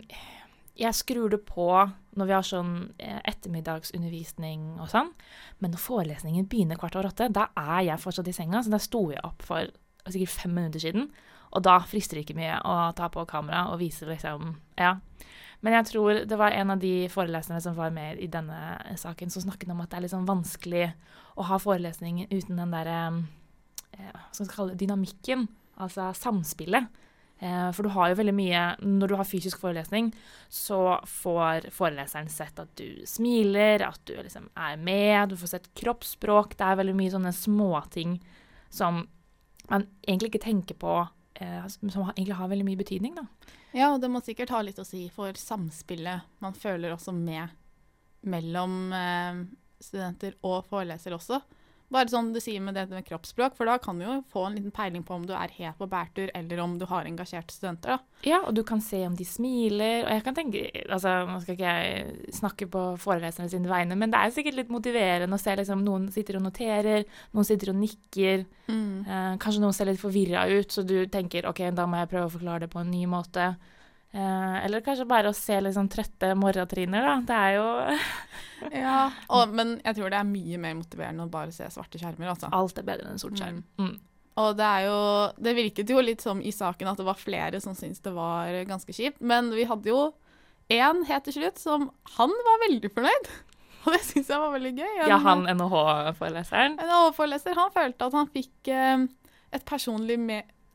Jeg 0.77 0.93
skrur 0.93 1.31
det 1.33 1.41
på 1.47 1.67
når 2.17 2.29
vi 2.29 2.35
har 2.35 2.45
sånn 2.45 2.73
eh, 3.01 3.19
ettermiddagsundervisning 3.29 4.77
og 4.81 4.89
sånn, 4.91 5.09
men 5.61 5.73
når 5.73 5.81
forelesningen 5.81 6.47
begynner 6.49 6.79
kvart 6.79 6.97
over 6.97 7.09
åtte, 7.11 7.29
da 7.33 7.47
er 7.57 7.87
jeg 7.91 8.03
fortsatt 8.03 8.29
i 8.29 8.35
senga, 8.35 8.61
så 8.61 8.73
da 8.73 8.81
sto 8.81 9.07
jeg 9.13 9.23
opp 9.25 9.45
for 9.45 9.69
sikkert 10.07 10.33
fem 10.33 10.53
minutter 10.55 10.81
siden. 10.81 11.09
Og 11.55 11.63
da 11.65 11.77
frister 11.87 12.17
det 12.17 12.25
ikke 12.25 12.37
mye 12.37 12.57
å 12.67 12.75
ta 12.97 13.09
på 13.11 13.25
kamera 13.29 13.67
og 13.71 13.81
vise 13.81 14.07
liksom 14.07 14.55
Ja. 14.77 14.97
Men 15.65 15.73
jeg 15.73 15.87
tror 15.89 16.19
det 16.29 16.37
var 16.37 16.53
en 16.53 16.69
av 16.69 16.79
de 16.79 17.07
foreleserne 17.09 17.61
som 17.61 17.73
var 17.75 17.89
med 17.89 18.19
i 18.21 18.27
denne 18.29 18.77
saken, 18.95 19.31
som 19.33 19.41
snakket 19.41 19.71
om 19.73 19.81
at 19.81 19.89
det 19.89 19.97
er 19.97 20.03
litt 20.05 20.13
sånn 20.13 20.29
vanskelig 20.29 20.91
å 21.33 21.47
ha 21.49 21.57
forelesning 21.57 22.27
uten 22.29 22.59
den 22.61 22.75
derre 22.75 22.99
eh, 23.97 24.11
Hva 24.13 24.29
skal 24.31 24.45
vi 24.45 24.53
kalle 24.53 24.75
det 24.75 24.85
dynamikken, 24.85 25.47
altså 25.81 26.11
samspillet. 26.13 26.85
Eh, 27.39 27.71
for 27.71 27.85
du 27.85 27.93
har 27.93 28.09
jo 28.09 28.17
veldig 28.17 28.33
mye 28.33 28.61
Når 28.81 29.11
du 29.11 29.15
har 29.19 29.27
fysisk 29.29 29.59
forelesning, 29.61 30.09
så 30.49 30.97
får 31.05 31.69
foreleseren 31.75 32.31
sett 32.33 32.57
at 32.59 32.71
du 32.79 33.05
smiler, 33.05 33.83
at 33.85 34.01
du 34.09 34.15
liksom 34.15 34.49
er 34.57 34.79
med, 34.81 35.29
du 35.29 35.37
får 35.37 35.53
sett 35.53 35.69
kroppsspråk. 35.77 36.57
Det 36.57 36.65
er 36.65 36.79
veldig 36.81 36.97
mye 36.97 37.13
sånne 37.13 37.35
småting 37.35 38.17
som 38.73 39.05
man 39.69 39.85
egentlig 40.07 40.31
ikke 40.31 40.45
tenker 40.47 40.79
på, 40.79 40.95
eh, 41.35 41.67
som 41.67 42.09
egentlig 42.15 42.39
har 42.39 42.49
veldig 42.49 42.65
mye 42.65 42.79
betydning, 42.79 43.15
da. 43.19 43.27
Ja, 43.75 43.91
og 43.93 44.01
det 44.01 44.09
må 44.09 44.21
sikkert 44.23 44.53
ha 44.55 44.63
litt 44.63 44.79
å 44.79 44.87
si 44.87 45.05
for 45.13 45.35
samspillet 45.37 46.41
man 46.41 46.55
føler 46.57 46.95
også 46.95 47.13
med 47.13 47.51
mellom 48.27 48.93
eh, 48.95 49.43
studenter 49.83 50.37
og 50.47 50.65
foreleser 50.71 51.13
også. 51.13 51.41
Bare 51.93 52.11
sånn 52.11 52.33
du 52.35 52.41
sier 52.43 52.59
med 52.59 52.75
det 52.75 52.89
med 52.91 53.05
kroppsspråk, 53.07 53.53
for 53.55 53.69
da 53.69 53.77
kan 53.79 53.95
du 53.99 54.03
jo 54.03 54.15
få 54.33 54.41
en 54.47 54.57
liten 54.57 54.73
peiling 54.75 55.05
på 55.07 55.15
om 55.15 55.23
du 55.27 55.31
er 55.37 55.53
helt 55.55 55.77
på 55.79 55.87
bærtur, 55.87 56.27
eller 56.35 56.59
om 56.59 56.73
du 56.79 56.83
har 56.89 57.07
engasjerte 57.07 57.55
studenter. 57.55 57.95
da. 57.95 58.23
Ja, 58.27 58.41
og 58.43 58.57
du 58.57 58.63
kan 58.67 58.81
se 58.83 58.99
om 59.07 59.15
de 59.15 59.23
smiler. 59.23 60.03
Og 60.03 60.11
jeg 60.11 60.23
kan 60.25 60.35
tenke 60.35 60.65
altså 60.89 61.13
Nå 61.29 61.39
skal 61.43 61.55
ikke 61.55 61.71
jeg 61.77 62.33
snakke 62.35 62.67
på 62.73 62.83
foreleserne 62.99 63.47
sine 63.49 63.71
vegne, 63.71 63.95
men 63.95 64.11
det 64.11 64.19
er 64.19 64.35
sikkert 64.35 64.59
litt 64.59 64.73
motiverende 64.73 65.39
å 65.39 65.39
se 65.39 65.55
liksom 65.55 65.85
noen 65.85 66.11
sitter 66.11 66.41
og 66.41 66.43
noterer, 66.49 67.07
noen 67.31 67.47
sitter 67.47 67.71
og 67.71 67.79
nikker. 67.79 68.45
Eh, 69.07 69.33
kanskje 69.39 69.63
noen 69.63 69.73
ser 69.73 69.87
litt 69.87 70.01
forvirra 70.01 70.43
ut, 70.51 70.67
så 70.71 70.83
du 70.83 71.05
tenker 71.07 71.47
OK, 71.47 71.63
da 71.71 71.87
må 71.87 72.01
jeg 72.01 72.11
prøve 72.11 72.27
å 72.27 72.35
forklare 72.35 72.65
det 72.65 72.71
på 72.73 72.83
en 72.83 72.91
ny 72.91 73.05
måte. 73.07 73.53
Eh, 74.15 74.65
eller 74.65 74.81
kanskje 74.85 75.05
bare 75.09 75.29
å 75.29 75.35
se 75.35 75.57
litt 75.61 75.75
sånn 75.75 75.89
trøtte 75.91 76.31
morgentryner, 76.39 77.03
da. 77.03 77.15
Det 77.27 77.39
er 77.47 77.55
jo 77.57 77.65
Ja. 78.83 78.99
Og, 79.29 79.55
men 79.55 79.77
jeg 79.83 79.97
tror 79.97 80.13
det 80.13 80.19
er 80.19 80.29
mye 80.29 80.59
mer 80.61 80.77
motiverende 80.79 81.27
å 81.27 81.31
bare 81.31 81.53
se 81.55 81.67
svarte 81.73 81.99
skjermer, 82.01 82.31
altså. 82.33 82.51
Alt 82.55 82.79
er 82.79 82.87
bedre 82.87 83.07
enn 83.07 83.17
en 83.17 83.21
sort 83.21 83.37
skjerm. 83.39 83.63
Mm. 83.81 83.97
Og 84.37 84.53
det 84.53 84.69
er 84.69 84.85
jo 84.85 85.01
Det 85.41 85.53
virket 85.57 85.89
jo 85.89 86.01
litt 86.03 86.21
som 86.21 86.41
i 86.45 86.53
saken 86.53 86.91
at 86.91 86.99
det 86.99 87.07
var 87.07 87.17
flere 87.19 87.61
som 87.63 87.75
syntes 87.77 88.03
det 88.05 88.13
var 88.13 88.53
ganske 88.69 88.93
kjipt, 88.93 89.19
men 89.19 89.49
vi 89.55 89.65
hadde 89.69 89.89
jo 89.89 90.01
én 90.73 91.03
helt 91.07 91.25
til 91.27 91.37
slutt 91.37 91.61
som 91.61 91.89
Han 92.17 92.33
var 92.49 92.63
veldig 92.67 92.91
fornøyd. 92.93 93.31
Og 93.87 93.93
det 93.95 94.01
syns 94.03 94.29
jeg 94.33 94.41
var 94.41 94.51
veldig 94.51 94.73
gøy. 94.75 94.95
Ja, 95.07 95.17
han 95.23 95.45
NHH-foreleseren. 95.47 96.75
NHH-foreleser. 96.75 97.55
han 97.55 97.71
følte 97.71 98.09
at 98.09 98.15
han 98.17 98.27
fikk 98.33 98.71
eh, 98.73 99.05
et, 99.55 99.63
personlig 99.63 100.17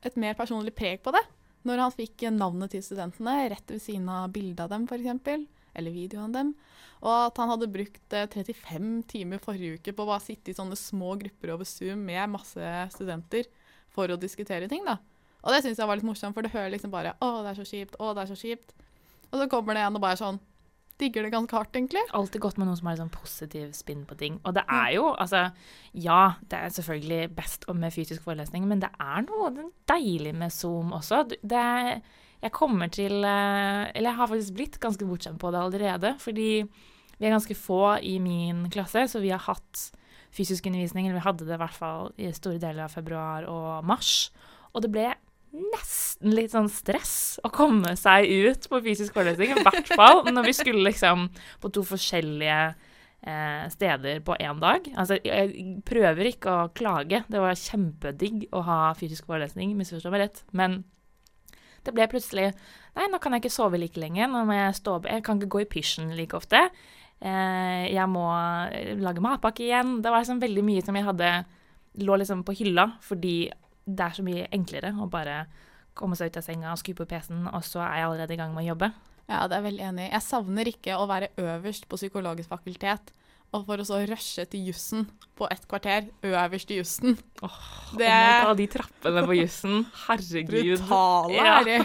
et 0.08 0.16
mer 0.16 0.38
personlig 0.38 0.72
preg 0.72 1.02
på 1.04 1.12
det. 1.12 1.20
Når 1.68 1.84
han 1.84 1.94
fikk 1.94 2.26
eh, 2.26 2.34
navnet 2.34 2.74
til 2.74 2.84
studentene 2.84 3.36
rett 3.52 3.74
ved 3.74 3.82
siden 3.82 4.08
av 4.10 4.30
bildet 4.34 4.64
av 4.64 4.72
dem, 4.72 4.86
f.eks. 4.88 5.48
Eller 5.72 5.94
videoen 5.94 6.28
av 6.28 6.36
dem. 6.36 6.52
Og 7.02 7.12
at 7.14 7.38
han 7.40 7.50
hadde 7.50 7.70
brukt 7.72 8.16
eh, 8.16 8.28
35 8.30 8.90
timer 9.10 9.42
forrige 9.42 9.78
uke 9.78 9.94
på 9.96 10.04
å 10.04 10.10
bare 10.12 10.24
sitte 10.24 10.52
i 10.52 10.56
sånne 10.58 10.78
små 10.78 11.14
grupper 11.22 11.54
over 11.54 11.68
Zoom 11.68 12.04
med 12.08 12.34
masse 12.34 12.74
studenter 12.94 13.48
for 13.92 14.12
å 14.12 14.20
diskutere 14.20 14.68
ting. 14.70 14.84
da. 14.88 14.98
Og 15.42 15.50
det 15.54 15.64
syns 15.64 15.80
jeg 15.80 15.88
var 15.90 15.98
litt 15.98 16.06
morsomt, 16.06 16.36
for 16.36 16.46
du 16.46 16.52
hører 16.52 16.70
liksom 16.70 16.92
bare 16.92 17.16
'Å, 17.18 17.42
det 17.42 17.50
er 17.50 17.58
så 17.58 17.66
kjipt', 17.66 17.98
'Å, 17.98 18.14
det 18.14 18.22
er 18.22 18.30
så 18.30 18.38
kjipt'. 18.38 18.74
Og 19.32 19.40
så 19.40 19.48
kommer 19.50 19.74
det 19.74 19.82
en 19.82 19.96
og 19.96 20.02
bare 20.02 20.20
sånn 20.20 20.38
Digger 21.00 21.24
det 21.24 21.32
ganske 21.32 21.56
hardt, 21.56 21.76
egentlig. 21.76 22.02
alltid 22.12 22.40
godt 22.40 22.58
med 22.58 22.68
noen 22.68 22.78
som 22.78 22.88
har 22.90 22.98
sånn 23.00 23.12
positiv 23.12 23.72
spinn 23.74 24.04
på 24.06 24.16
ting. 24.20 24.40
Og 24.44 24.54
det 24.54 24.64
er 24.68 24.90
jo, 24.98 25.06
altså 25.14 25.50
Ja, 25.92 26.34
det 26.48 26.58
er 26.58 26.74
selvfølgelig 26.74 27.34
best 27.36 27.66
med 27.68 27.94
fysisk 27.94 28.22
forelesning, 28.22 28.68
men 28.68 28.80
det 28.84 28.92
er 29.00 29.24
noe 29.26 29.70
deilig 29.90 30.34
med 30.34 30.52
Zoom 30.52 30.92
også. 30.92 31.24
Det 31.42 31.64
jeg 32.42 32.50
kommer 32.54 32.90
til 32.90 33.22
eh, 33.22 33.90
Eller 33.94 34.10
jeg 34.10 34.18
har 34.18 34.30
faktisk 34.30 34.54
blitt 34.58 34.78
ganske 34.82 35.06
bortskjemt 35.06 35.40
på 35.40 35.50
det 35.54 35.60
allerede, 35.62 36.16
fordi 36.18 36.64
vi 37.18 37.28
er 37.28 37.34
ganske 37.36 37.54
få 37.54 37.98
i 38.02 38.16
min 38.18 38.64
klasse, 38.72 39.06
så 39.06 39.20
vi 39.22 39.30
har 39.30 39.42
hatt 39.44 39.92
fysisk 40.34 40.66
undervisning, 40.66 41.06
eller 41.06 41.20
vi 41.20 41.26
hadde 41.28 41.46
det 41.46 41.54
i 41.54 41.60
hvert 41.60 41.76
fall 41.76 42.08
i 42.18 42.32
store 42.34 42.58
deler 42.58 42.88
av 42.88 42.94
februar 42.96 43.46
og 43.46 43.84
mars. 43.86 44.32
Og 44.72 44.82
det 44.82 44.90
ble 44.90 45.12
nesten 45.52 46.32
litt 46.32 46.54
sånn 46.54 46.70
stress 46.72 47.40
å 47.44 47.50
komme 47.52 47.94
seg 48.00 48.28
ut 48.30 48.68
på 48.70 48.80
fysisk 48.84 49.16
forelesning, 49.16 49.52
i 49.52 49.64
hvert 49.66 49.90
fall 49.92 50.24
når 50.30 50.48
vi 50.48 50.54
skulle 50.56 50.86
liksom 50.86 51.26
på 51.60 51.70
to 51.74 51.84
forskjellige 51.86 52.60
eh, 52.70 53.66
steder 53.72 54.22
på 54.24 54.36
én 54.40 54.62
dag. 54.62 54.88
Altså, 54.96 55.18
jeg 55.20 55.76
prøver 55.88 56.32
ikke 56.32 56.54
å 56.56 56.70
klage, 56.72 57.22
det 57.28 57.42
var 57.42 57.58
kjempedigg 57.58 58.48
å 58.56 58.64
ha 58.66 58.80
fysisk 58.98 59.28
forelesning, 59.28 59.76
misforstå 59.78 60.12
meg 60.14 60.26
rett, 60.26 60.42
men 60.56 60.80
det 61.82 61.94
ble 61.96 62.06
plutselig 62.10 62.52
Nei, 62.92 63.06
nå 63.08 63.16
kan 63.18 63.32
jeg 63.32 63.40
ikke 63.40 63.54
sove 63.54 63.78
like 63.80 63.96
lenge, 63.98 64.26
nå 64.28 64.42
må 64.44 64.52
jeg 64.52 64.74
stå 64.76 64.98
opp 64.98 65.06
Jeg 65.08 65.22
kan 65.24 65.38
ikke 65.40 65.54
gå 65.54 65.60
i 65.62 65.68
pysjen 65.72 66.10
like 66.12 66.36
ofte. 66.36 66.60
Eh, 67.24 67.86
jeg 67.88 68.04
må 68.12 68.26
lage 69.00 69.24
matpakke 69.24 69.64
igjen. 69.64 69.94
Det 70.04 70.12
var 70.12 70.20
liksom 70.20 70.42
veldig 70.42 70.64
mye 70.66 70.84
som 70.84 70.98
jeg 70.98 71.06
hadde 71.06 71.30
lå 72.04 72.18
liksom 72.20 72.42
på 72.44 72.54
hylla, 72.58 72.84
fordi 73.04 73.48
det 73.86 74.04
er 74.06 74.16
så 74.18 74.24
mye 74.26 74.48
enklere 74.54 74.92
å 75.00 75.08
bare 75.10 75.44
komme 75.98 76.16
seg 76.16 76.30
ut 76.32 76.38
av 76.40 76.46
senga 76.46 76.70
og 76.72 76.80
skru 76.80 76.94
på 76.96 77.06
PC-en, 77.08 77.48
og 77.52 77.64
så 77.66 77.82
er 77.84 77.98
jeg 78.00 78.08
allerede 78.08 78.36
i 78.36 78.40
gang 78.40 78.54
med 78.54 78.64
å 78.64 78.70
jobbe. 78.72 78.92
Ja, 79.30 79.44
det 79.48 79.58
er 79.58 79.66
veldig 79.66 79.84
enig. 79.90 80.06
Jeg 80.10 80.24
savner 80.26 80.70
ikke 80.70 80.96
å 80.98 81.08
være 81.10 81.30
øverst 81.40 81.88
på 81.90 81.98
psykologisk 82.00 82.52
fakultet, 82.52 83.12
og 83.52 83.66
for 83.68 83.82
å 83.82 83.84
så 83.84 83.98
rushe 84.08 84.46
til 84.48 84.70
jussen 84.70 85.04
på 85.36 85.44
ett 85.52 85.66
kvarter, 85.68 86.06
øverst 86.24 86.70
i 86.72 86.78
jussen. 86.80 87.18
Det 88.00 88.08
er 88.08 88.48
de 88.56 88.68
trappene 88.72 89.24
på 89.28 89.36
jussen. 89.36 89.82
Herregud. 90.06 90.54
Brutale 90.80 91.36
Ja. 91.36 91.58
er 91.60 91.84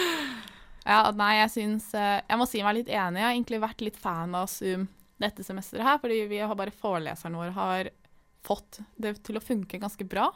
ja, 0.90 1.02
nei, 1.14 1.34
jeg 1.38 1.52
syns 1.54 1.92
eh, 1.94 2.16
Jeg 2.26 2.40
må 2.40 2.48
si 2.50 2.64
meg 2.66 2.80
litt 2.80 2.90
enig. 2.90 3.22
Jeg 3.22 3.28
har 3.28 3.36
egentlig 3.36 3.62
vært 3.62 3.86
litt 3.86 4.00
fan 4.00 4.34
av 4.34 4.50
Zoom 4.50 4.88
dette 5.20 5.44
semesteret 5.44 5.84
her, 5.84 5.98
fordi 6.00 6.22
vi 6.30 6.40
har 6.40 6.56
bare 6.56 6.72
foreleseren 6.74 7.36
vår 7.36 7.50
har 7.56 7.90
fått 8.46 8.80
det 8.96 9.18
til 9.26 9.36
å 9.36 9.44
funke 9.44 9.80
ganske 9.80 10.06
bra. 10.08 10.30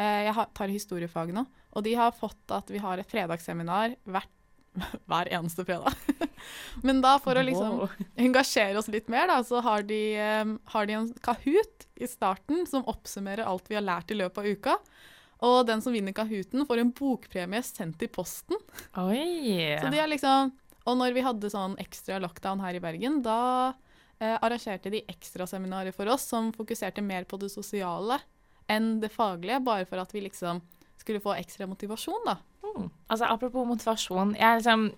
Eh, 0.00 0.26
Jeg 0.30 0.46
tar 0.56 0.72
historiefag 0.72 1.32
nå, 1.36 1.44
og 1.76 1.84
de 1.84 1.94
har 1.98 2.14
fått 2.16 2.54
at 2.56 2.70
vi 2.72 2.80
har 2.80 3.00
et 3.00 3.10
fredagsseminar 3.10 3.96
hvert, 4.08 4.30
hver 5.10 5.28
eneste 5.34 5.66
fredag. 5.66 5.94
Men 6.86 7.02
da 7.04 7.16
for 7.20 7.36
å 7.36 7.44
liksom 7.44 7.82
engasjere 8.20 8.78
oss 8.80 8.88
litt 8.92 9.10
mer, 9.12 9.28
da, 9.28 9.40
så 9.44 9.60
har 9.66 9.84
de, 9.84 10.00
eh, 10.16 10.54
har 10.74 10.88
de 10.88 10.96
en 10.96 11.10
Kahoot 11.26 11.88
i 12.00 12.08
starten 12.08 12.64
som 12.70 12.86
oppsummerer 12.88 13.44
alt 13.44 13.68
vi 13.68 13.76
har 13.76 13.84
lært 13.84 14.14
i 14.14 14.18
løpet 14.20 14.40
av 14.40 14.48
uka. 14.48 14.78
Og 15.44 15.62
den 15.68 15.80
som 15.84 15.94
vinner 15.96 16.12
Kahooten, 16.16 16.66
får 16.68 16.82
en 16.82 16.92
bokpremie 16.96 17.62
sendt 17.64 18.02
i 18.04 18.08
posten. 18.12 18.58
Oi. 19.00 19.76
Så 19.80 19.88
de 19.88 20.00
har 20.00 20.08
liksom, 20.10 20.50
og 20.84 20.98
når 21.00 21.14
vi 21.16 21.24
hadde 21.24 21.52
sånn 21.52 21.78
ekstra 21.80 22.18
lockdown 22.20 22.60
her 22.60 22.76
i 22.76 22.82
Bergen, 22.84 23.22
da 23.24 23.38
eh, 24.20 24.36
arrangerte 24.36 24.92
de 24.92 25.00
ekstraseminarer 25.08 25.96
for 25.96 26.08
oss 26.12 26.28
som 26.28 26.52
fokuserte 26.56 27.04
mer 27.04 27.24
på 27.28 27.40
det 27.40 27.48
sosiale 27.52 28.20
enn 28.70 28.92
det 29.02 29.12
faglige, 29.14 29.60
bare 29.66 29.88
for 29.88 30.02
at 30.02 30.14
vi 30.14 30.24
liksom 30.24 30.62
skulle 31.00 31.20
få 31.20 31.34
ekstra 31.34 31.66
motivasjon, 31.66 32.24
da. 32.26 32.36
Mm. 32.64 32.90
Altså, 33.08 33.24
apropos 33.24 33.66
motivasjon. 33.66 34.34
Jeg 34.38 34.60
liksom 34.60 34.90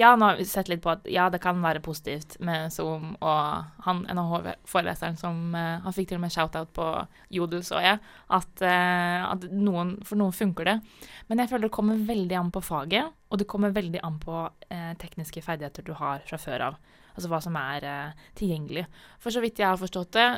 Ja, 0.00 0.14
nå 0.16 0.24
har 0.24 0.36
vi 0.38 0.46
sett 0.48 0.68
litt 0.70 0.80
på 0.80 0.90
at 0.94 1.04
ja, 1.12 1.26
det 1.28 1.42
kan 1.44 1.58
være 1.60 1.82
positivt 1.84 2.38
med 2.40 2.72
Zoom, 2.72 3.10
og 3.20 3.82
han 3.84 4.00
NHH-foreleseren 4.08 5.18
som 5.20 5.52
uh, 5.52 5.82
Han 5.84 5.92
fikk 5.92 6.08
til 6.08 6.16
og 6.16 6.22
med 6.24 6.32
shout-out 6.32 6.70
på 6.72 6.86
Jodel, 7.36 7.60
så 7.66 7.82
jeg, 7.84 7.98
at, 8.32 8.62
uh, 8.64 9.26
at 9.28 9.44
noen, 9.52 9.98
for 10.08 10.20
noen 10.20 10.32
funker 10.32 10.70
det. 10.70 10.76
Men 11.28 11.42
jeg 11.42 11.50
føler 11.50 11.68
det 11.68 11.76
kommer 11.76 12.00
veldig 12.08 12.38
an 12.40 12.52
på 12.54 12.64
faget, 12.64 13.12
og 13.28 13.42
det 13.42 13.48
kommer 13.50 13.76
veldig 13.76 14.00
an 14.08 14.16
på 14.22 14.46
uh, 14.48 14.92
tekniske 15.02 15.44
ferdigheter 15.44 15.84
du 15.84 15.92
har 16.00 16.24
fra 16.30 16.40
før 16.40 16.70
av. 16.70 16.80
Altså 17.18 17.30
hva 17.32 17.40
som 17.42 17.56
er 17.58 17.84
eh, 17.84 18.12
tilgjengelig. 18.38 18.84
For 19.18 19.30
så 19.34 19.40
vidt 19.42 19.58
jeg 19.58 19.66
har 19.66 19.80
forstått 19.80 20.12
det, 20.14 20.28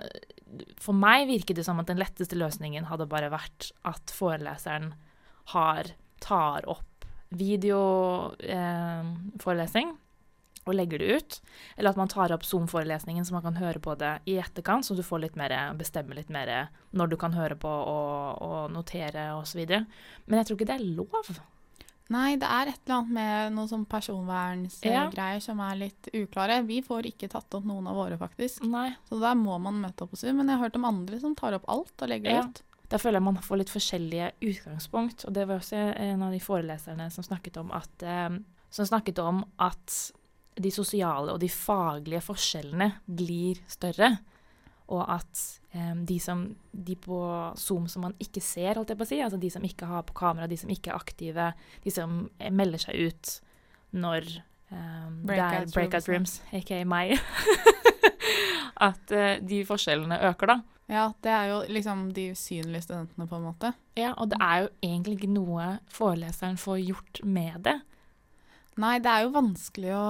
for 0.83 0.93
meg 0.97 1.29
virker 1.29 1.55
det 1.55 1.65
som 1.67 1.81
at 1.83 1.89
den 1.91 1.99
letteste 2.01 2.37
løsningen 2.39 2.85
hadde 2.89 3.07
bare 3.11 3.31
vært 3.33 3.73
at 3.87 4.11
foreleseren 4.15 4.95
har, 5.53 5.85
tar 6.25 6.69
opp 6.71 6.91
videoforelesning 7.31 9.97
og 10.67 10.75
legger 10.77 10.99
det 11.01 11.17
ut. 11.17 11.33
Eller 11.77 11.91
at 11.93 12.01
man 12.01 12.11
tar 12.11 12.33
opp 12.35 12.45
Zoom-forelesningen, 12.47 13.25
så 13.25 13.35
man 13.37 13.47
kan 13.47 13.61
høre 13.61 13.81
på 13.83 13.93
det 14.01 14.15
i 14.31 14.33
etterkant, 14.43 14.85
så 14.87 14.93
du 14.95 15.03
får 15.07 15.19
litt 15.25 15.37
mer, 15.39 15.53
bestemme 15.79 16.17
litt 16.19 16.33
mer 16.33 16.49
når 16.97 17.07
du 17.13 17.17
kan 17.21 17.37
høre 17.37 17.57
på 17.61 17.71
og, 17.71 18.43
og 18.45 18.61
notere 18.75 19.25
osv. 19.39 19.61
Men 20.27 20.37
jeg 20.41 20.47
tror 20.49 20.57
ikke 20.59 20.71
det 20.73 20.79
er 20.79 20.93
lov. 20.99 21.25
Nei, 22.11 22.35
det 22.43 22.49
er 22.51 22.69
et 22.73 22.81
eller 22.87 22.97
annet 22.99 23.13
med 23.15 23.53
noe 23.55 23.69
sånn 23.71 23.85
personvernsgreier 23.87 25.15
Ja. 25.37 25.39
som 25.41 25.61
er 25.61 25.77
litt 25.77 26.09
uklare. 26.13 26.61
Vi 26.67 26.81
får 26.83 27.07
ikke 27.13 27.29
tatt 27.31 27.55
opp 27.55 27.65
noen 27.65 27.87
av 27.87 27.95
våre, 27.95 28.19
faktisk. 28.19 28.65
Nei. 28.67 28.97
Så 29.09 29.21
der 29.21 29.35
må 29.39 29.61
man 29.63 29.81
møte 29.81 30.03
opp 30.03 30.11
hos 30.11 30.21
Zoom. 30.25 30.37
Men 30.39 30.49
jeg 30.49 30.59
har 30.59 30.65
hørt 30.69 30.77
om 30.77 30.85
andre 30.85 31.21
som 31.21 31.37
tar 31.37 31.55
opp 31.55 31.65
alt 31.69 31.93
og 32.03 32.09
legger 32.09 32.31
Ja. 32.33 32.43
ut. 32.45 32.63
Da 32.89 32.97
føler 32.99 33.21
jeg 33.21 33.23
man 33.23 33.37
får 33.37 33.59
litt 33.59 33.71
forskjellige 33.71 34.33
utgangspunkt. 34.43 35.25
Og 35.27 35.33
det 35.33 35.47
var 35.47 35.59
også 35.61 35.97
en 35.97 36.23
av 36.23 36.33
de 36.33 36.41
foreleserne 36.41 37.13
som 37.13 37.23
snakket 37.23 37.57
om 37.59 37.71
at, 37.71 38.03
eh, 38.03 38.39
som 38.71 38.85
snakket 38.87 39.19
om 39.21 39.45
at 39.61 40.13
de 40.57 40.71
sosiale 40.71 41.31
og 41.31 41.39
de 41.39 41.47
faglige 41.49 42.21
forskjellene 42.21 42.93
blir 43.09 43.57
større. 43.69 44.19
Og 44.91 45.05
at 45.07 45.43
um, 45.75 46.03
de, 46.07 46.19
som, 46.23 46.45
de 46.73 46.97
på 46.99 47.21
Zoom 47.59 47.87
som 47.91 48.03
man 48.09 48.17
ikke 48.23 48.43
ser, 48.43 48.75
holdt 48.75 48.91
jeg 48.91 48.99
på 48.99 49.07
å 49.07 49.11
si, 49.11 49.21
altså 49.23 49.39
de 49.41 49.51
som 49.55 49.67
ikke 49.67 49.89
har 49.91 50.07
på 50.09 50.17
kamera, 50.19 50.51
de 50.51 50.59
som 50.59 50.73
ikke 50.73 50.91
er 50.91 50.99
aktive, 50.99 51.51
de 51.85 51.93
som 51.95 52.25
eh, 52.39 52.51
melder 52.51 52.83
seg 52.83 52.99
ut 53.11 53.37
når 53.95 54.27
eh, 54.27 55.07
det 55.29 55.37
er 55.37 55.55
Breakout 55.61 55.77
breakout 55.77 56.11
rooms, 56.11 56.35
rooms, 56.41 56.59
aka 56.59 56.81
meg, 56.91 57.15
at 58.91 59.15
uh, 59.15 59.37
de 59.47 59.63
forskjellene 59.69 60.21
øker, 60.31 60.57
da. 60.57 60.81
Ja, 60.91 61.05
det 61.23 61.31
er 61.31 61.53
jo 61.53 61.61
liksom 61.71 62.09
de 62.17 62.33
usynlige 62.35 62.83
studentene, 62.89 63.29
på 63.31 63.39
en 63.39 63.47
måte. 63.47 63.71
Ja, 63.95 64.11
og 64.19 64.33
det 64.33 64.41
er 64.43 64.65
jo 64.65 64.71
egentlig 64.83 65.21
ikke 65.21 65.31
noe 65.31 65.69
foreleseren 65.95 66.59
får 66.59 66.81
gjort 66.83 67.23
med 67.23 67.63
det. 67.69 67.77
Nei, 68.81 68.97
det 69.03 69.13
er 69.13 69.27
jo 69.27 69.37
vanskelig 69.37 69.93
å 69.95 70.07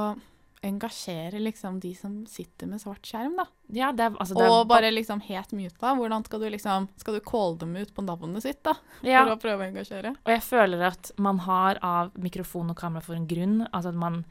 engasjere 0.62 1.40
liksom 1.40 1.79
de 1.81 1.95
som 1.97 2.19
sitter 2.29 2.69
med 2.69 2.83
svart 2.83 3.07
skjerm, 3.09 3.38
da. 3.38 3.47
Ja, 3.73 3.90
det 3.97 4.05
er, 4.05 4.17
altså, 4.21 4.37
det 4.37 4.45
er 4.45 4.52
Og 4.52 4.67
bare 4.69 4.90
liksom 4.93 5.23
helt 5.25 5.55
muta. 5.57 5.95
Hvordan 5.97 6.25
skal 6.26 6.43
du 6.43 6.49
liksom 6.52 6.88
Skal 7.00 7.17
du 7.17 7.21
calle 7.25 7.57
dem 7.62 7.76
ut 7.76 7.95
på 7.97 8.05
navnet 8.05 8.45
sitt, 8.45 8.61
da? 8.67 8.75
ja, 9.07 9.23
For 9.25 9.37
å 9.37 9.40
prøve 9.40 9.64
å 9.64 9.71
engasjere? 9.71 10.12
Og 10.21 10.33
jeg 10.35 10.43
føler 10.45 10.85
at 10.90 11.12
man 11.17 11.40
har 11.47 11.81
av 11.87 12.12
mikrofon 12.21 12.75
og 12.75 12.76
kamera 12.76 13.05
for 13.05 13.17
en 13.17 13.29
grunn. 13.31 13.62
Altså 13.71 13.95
at 13.95 14.00
man 14.00 14.25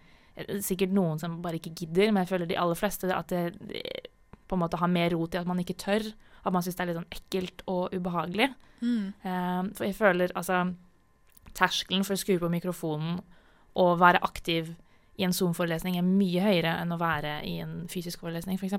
Sikkert 0.63 0.93
noen 0.95 1.17
som 1.19 1.41
bare 1.43 1.57
ikke 1.57 1.73
gidder, 1.75 2.13
men 2.13 2.23
jeg 2.23 2.29
føler 2.29 2.47
de 2.47 2.55
aller 2.55 2.77
fleste 2.79 3.09
at 3.11 3.27
det, 3.27 3.57
det 3.59 3.81
på 4.47 4.55
en 4.55 4.61
måte 4.61 4.79
har 4.79 4.87
mer 4.87 5.11
rot 5.11 5.35
i 5.35 5.39
at 5.41 5.49
man 5.49 5.59
ikke 5.59 5.75
tør. 5.81 6.05
At 6.45 6.53
man 6.55 6.63
syns 6.63 6.77
det 6.77 6.83
er 6.85 6.89
litt 6.91 6.99
sånn 7.01 7.17
ekkelt 7.17 7.63
og 7.67 7.91
ubehagelig. 7.91 8.47
Mm. 8.79 9.09
Eh, 9.19 9.63
for 9.75 9.83
jeg 9.83 9.97
føler 9.97 10.31
altså 10.39 10.61
Terskelen 11.57 12.05
for 12.07 12.15
å 12.15 12.21
skru 12.21 12.37
på 12.39 12.51
mikrofonen 12.53 13.19
og 13.79 13.99
være 13.99 14.21
aktiv 14.23 14.71
i 15.19 15.25
en 15.27 15.35
Zoom-forelesning 15.35 15.97
er 15.99 16.05
mye 16.07 16.43
høyere 16.43 16.77
enn 16.79 16.95
å 16.95 16.99
være 16.99 17.39
i 17.47 17.57
en 17.63 17.81
fysisk 17.91 18.23
forelesning, 18.23 18.59
f.eks. 18.59 18.77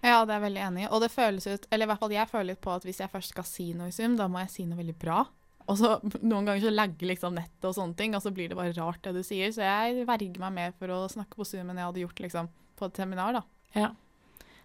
Ja, 0.00 0.22
det 0.24 0.32
er 0.32 0.38
jeg 0.38 0.46
veldig 0.46 0.62
enig 0.64 0.84
i. 0.86 0.88
Og 0.88 1.02
det 1.02 1.10
føles 1.12 1.44
ut 1.44 1.66
Eller 1.68 1.84
i 1.84 1.90
hvert 1.90 2.00
fall 2.00 2.14
jeg 2.14 2.30
føler 2.30 2.56
på 2.56 2.72
at 2.72 2.86
hvis 2.88 3.02
jeg 3.02 3.12
først 3.12 3.34
skal 3.34 3.44
si 3.44 3.66
noe 3.76 3.90
i 3.90 3.94
Zoom, 3.94 4.14
da 4.16 4.30
må 4.32 4.40
jeg 4.44 4.52
si 4.54 4.66
noe 4.68 4.80
veldig 4.80 4.96
bra. 5.00 5.24
Og 5.66 5.80
så 5.80 5.96
noen 6.30 6.46
ganger 6.48 6.62
så 6.64 6.74
lagger 6.74 7.10
liksom 7.10 7.36
nettet 7.36 7.68
og 7.68 7.76
sånne 7.76 7.98
ting, 7.98 8.14
og 8.16 8.24
så 8.24 8.32
blir 8.34 8.50
det 8.50 8.58
bare 8.58 8.76
rart 8.78 9.02
det 9.04 9.16
du 9.18 9.24
sier. 9.26 9.50
Så 9.54 9.66
jeg 9.66 10.06
verger 10.08 10.38
meg 10.44 10.54
mer 10.56 10.78
for 10.78 10.94
å 10.94 11.02
snakke 11.10 11.36
på 11.36 11.48
Zoom 11.48 11.68
enn 11.68 11.82
jeg 11.82 11.90
hadde 11.90 12.06
gjort 12.06 12.24
liksom 12.26 12.54
på 12.80 12.88
et 12.88 13.02
seminar, 13.02 13.36
da. 13.36 13.44
Ja. 13.76 13.90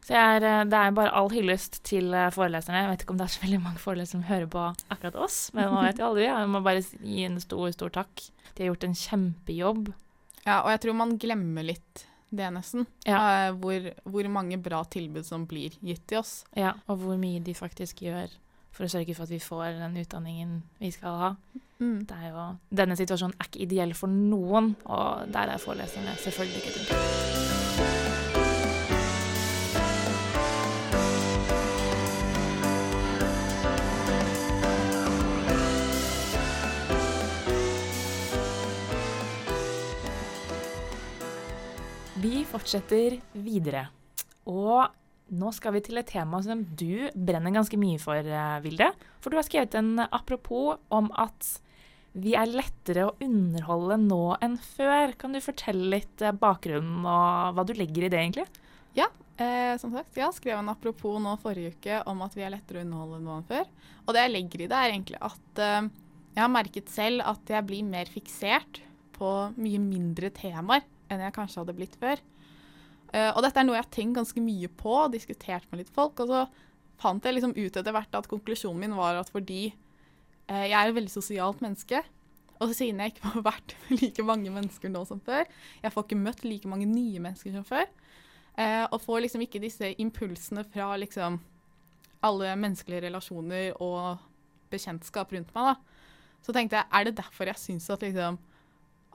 Så 0.05 0.13
er, 0.13 0.44
eh, 0.46 0.63
det 0.70 0.77
er 0.77 0.94
bare 0.94 1.13
all 1.17 1.32
hyllest 1.34 1.79
til 1.89 2.13
eh, 2.13 2.29
foreleserne. 2.34 2.84
Jeg 2.84 2.91
vet 2.91 3.03
ikke 3.03 3.15
om 3.15 3.20
det 3.20 3.25
er 3.25 3.34
så 3.34 3.41
veldig 3.41 3.62
mange 3.63 3.82
forelesere 3.82 4.20
som 4.20 4.27
hører 4.29 4.50
på 4.53 4.65
akkurat 4.94 5.17
oss, 5.25 5.39
men 5.58 5.72
man 5.74 5.88
vet 5.88 6.00
jo 6.00 6.12
aldri. 6.12 6.27
Jeg 6.29 6.51
må 6.53 6.62
bare 6.65 6.86
gi 7.01 7.25
en 7.25 7.39
stor, 7.41 7.72
stor 7.74 7.94
takk. 7.98 8.27
De 8.53 8.63
har 8.63 8.70
gjort 8.70 8.86
en 8.86 9.00
kjempejobb. 9.01 9.89
Ja, 10.46 10.62
og 10.62 10.72
jeg 10.74 10.84
tror 10.86 10.98
man 10.98 11.16
glemmer 11.22 11.66
litt 11.66 12.06
det, 12.36 12.48
nesten. 12.54 12.88
Ja. 13.08 13.20
Uh, 13.50 13.60
hvor, 13.62 13.92
hvor 14.04 14.32
mange 14.34 14.60
bra 14.62 14.84
tilbud 14.92 15.25
som 15.28 15.46
blir 15.50 15.78
gitt 15.86 16.04
til 16.10 16.22
oss. 16.22 16.40
Ja, 16.58 16.75
og 16.90 17.02
hvor 17.04 17.20
mye 17.22 17.44
de 17.44 17.56
faktisk 17.58 18.04
gjør 18.06 18.34
for 18.75 18.88
å 18.88 18.92
sørge 18.92 19.16
for 19.16 19.24
at 19.24 19.32
vi 19.32 19.40
får 19.40 19.80
den 19.80 20.02
utdanningen 20.02 20.58
vi 20.82 20.92
skal 20.92 21.22
ha. 21.22 21.32
Mm. 21.80 22.04
Det 22.08 22.18
er 22.18 22.28
jo, 22.32 22.50
denne 22.82 23.00
situasjonen 23.00 23.38
er 23.40 23.50
ikke 23.50 23.64
ideell 23.68 23.96
for 23.98 24.12
noen, 24.12 24.75
og 24.86 25.32
der 25.32 25.56
er 25.56 25.64
foreleserne 25.64 26.20
selvfølgelig 26.24 26.62
ikke 26.64 26.75
et 26.75 27.35
Vi 42.25 42.41
fortsetter 42.50 43.20
videre. 43.38 43.84
Og 44.50 44.88
nå 45.36 45.50
skal 45.53 45.75
vi 45.75 45.82
til 45.86 46.00
et 46.00 46.08
tema 46.10 46.39
som 46.41 46.63
du 46.77 47.05
brenner 47.13 47.53
ganske 47.53 47.77
mye 47.77 48.00
for, 48.01 48.17
eh, 48.17 48.62
Vilde. 48.63 48.88
For 49.22 49.29
du 49.29 49.38
har 49.38 49.46
skrevet 49.46 49.75
en 49.75 50.00
apropos 50.00 50.79
om 50.89 51.12
at 51.13 51.60
vi 52.15 52.34
er 52.34 52.48
lettere 52.48 53.05
å 53.05 53.15
underholde 53.22 54.00
nå 54.08 54.38
enn 54.41 54.58
før. 54.58 55.13
Kan 55.20 55.34
du 55.34 55.39
fortelle 55.39 55.91
litt 56.00 56.22
eh, 56.22 56.32
bakgrunnen 56.32 57.05
og 57.05 57.53
hva 57.53 57.65
du 57.67 57.74
legger 57.74 58.08
i 58.08 58.10
det, 58.10 58.24
egentlig? 58.24 58.48
Eh, 59.36 59.75
som 59.77 59.91
sagt, 59.91 60.15
jeg 60.15 60.32
skrev 60.32 60.62
en 60.62 60.72
apropos 60.72 61.20
nå 61.20 61.36
forrige 61.44 61.75
uke 61.75 62.00
om 62.08 62.22
at 62.24 62.38
vi 62.38 62.46
er 62.48 62.53
lettere 62.53 62.79
å 62.79 62.86
underholde 62.88 63.20
nå 63.20 63.34
enn 63.36 63.48
før. 63.50 63.65
Og 64.08 64.15
det 64.15 64.24
jeg 64.24 64.32
legger 64.32 64.62
i 64.63 64.70
det, 64.72 64.79
er 64.79 64.94
egentlig 64.94 65.20
at 65.20 65.60
eh, 65.60 65.89
jeg 66.38 66.41
har 66.41 66.53
merket 66.53 66.89
selv 66.89 67.25
at 67.27 67.53
jeg 67.53 67.67
blir 67.67 67.84
mer 67.84 68.10
fiksert 68.10 68.79
på 69.20 69.32
mye 69.60 69.82
mindre 69.84 70.32
temaer 70.34 70.88
enn 71.10 71.24
jeg 71.24 71.36
kanskje 71.36 71.62
hadde 71.62 71.76
blitt 71.78 71.98
før. 72.02 72.22
Eh, 73.14 73.32
og 73.32 73.42
dette 73.46 73.62
er 73.62 73.68
noe 73.68 73.78
jeg 73.78 73.86
har 73.86 73.94
tenkt 73.94 74.20
ganske 74.20 74.44
mye 74.44 74.72
på 74.82 74.94
og 75.06 75.14
diskutert 75.14 75.68
med 75.72 75.84
litt 75.84 75.94
folk. 75.94 76.20
Og 76.24 76.32
så 76.32 76.46
fant 77.02 77.26
jeg 77.26 77.38
liksom 77.38 77.56
ut 77.58 77.80
etter 77.80 77.96
hvert 77.96 78.18
at 78.18 78.30
konklusjonen 78.32 78.86
min 78.86 78.98
var 78.98 79.20
at 79.20 79.32
fordi 79.34 79.68
eh, 79.70 80.68
jeg 80.72 80.78
er 80.78 80.92
et 80.92 80.98
veldig 80.98 81.14
sosialt 81.14 81.64
menneske, 81.66 82.04
og 82.64 82.72
siden 82.72 83.02
jeg 83.04 83.16
ikke 83.16 83.34
har 83.34 83.48
vært 83.52 83.76
like 83.92 84.24
mange 84.24 84.54
mennesker 84.54 84.92
nå 84.92 85.04
som 85.08 85.20
før, 85.24 85.44
jeg 85.84 85.92
får 85.94 86.08
ikke 86.08 86.24
møtt 86.24 86.46
like 86.48 86.72
mange 86.72 86.88
nye 86.90 87.22
mennesker 87.24 87.56
som 87.58 87.68
før, 87.68 87.90
Eh, 88.56 88.86
og 88.88 89.02
får 89.04 89.26
liksom 89.26 89.44
ikke 89.44 89.60
disse 89.60 89.92
impulsene 90.00 90.64
fra 90.72 90.94
liksom 91.00 91.42
alle 92.24 92.54
menneskelige 92.56 93.04
relasjoner 93.10 93.74
og 93.84 94.22
bekjentskap 94.72 95.34
rundt 95.36 95.52
meg. 95.56 95.74
da. 95.74 95.76
Så 96.42 96.54
tenkte 96.56 96.80
jeg, 96.80 96.88
er 96.92 97.04
det 97.04 97.18
derfor 97.18 97.50
jeg 97.52 97.60
syns 97.60 97.90
at 97.90 98.02
liksom 98.06 98.40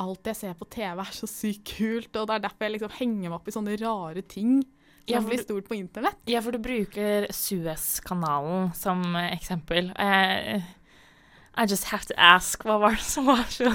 alt 0.01 0.31
jeg 0.31 0.39
ser 0.39 0.59
på 0.59 0.69
TV 0.73 1.01
er 1.03 1.15
så 1.15 1.29
sykt 1.29 1.75
kult, 1.77 2.11
og 2.17 2.29
det 2.29 2.37
er 2.37 2.45
derfor 2.47 2.67
jeg 2.67 2.77
liksom 2.79 2.99
henger 2.99 3.29
meg 3.29 3.39
opp 3.39 3.49
i 3.51 3.55
sånne 3.55 3.79
rare 3.81 4.25
ting 4.25 4.61
som 4.63 5.15
Ja, 5.17 5.23
blir 5.25 5.43
stort 5.43 5.69
på 5.69 5.77
internett. 5.77 6.19
Ja, 6.31 6.43
for 6.45 6.55
du 6.55 6.61
bruker 6.63 7.27
Suez-kanalen 7.35 8.71
som 8.79 9.03
eksempel. 9.17 9.91
Uh, 9.99 10.61
I 11.59 11.67
just 11.67 11.89
have 11.91 12.07
to 12.07 12.15
ask, 12.17 12.63
hva 12.65 12.79
var 12.81 12.95
det 12.95 13.05
som 13.05 13.27
var 13.27 13.43
så 13.51 13.73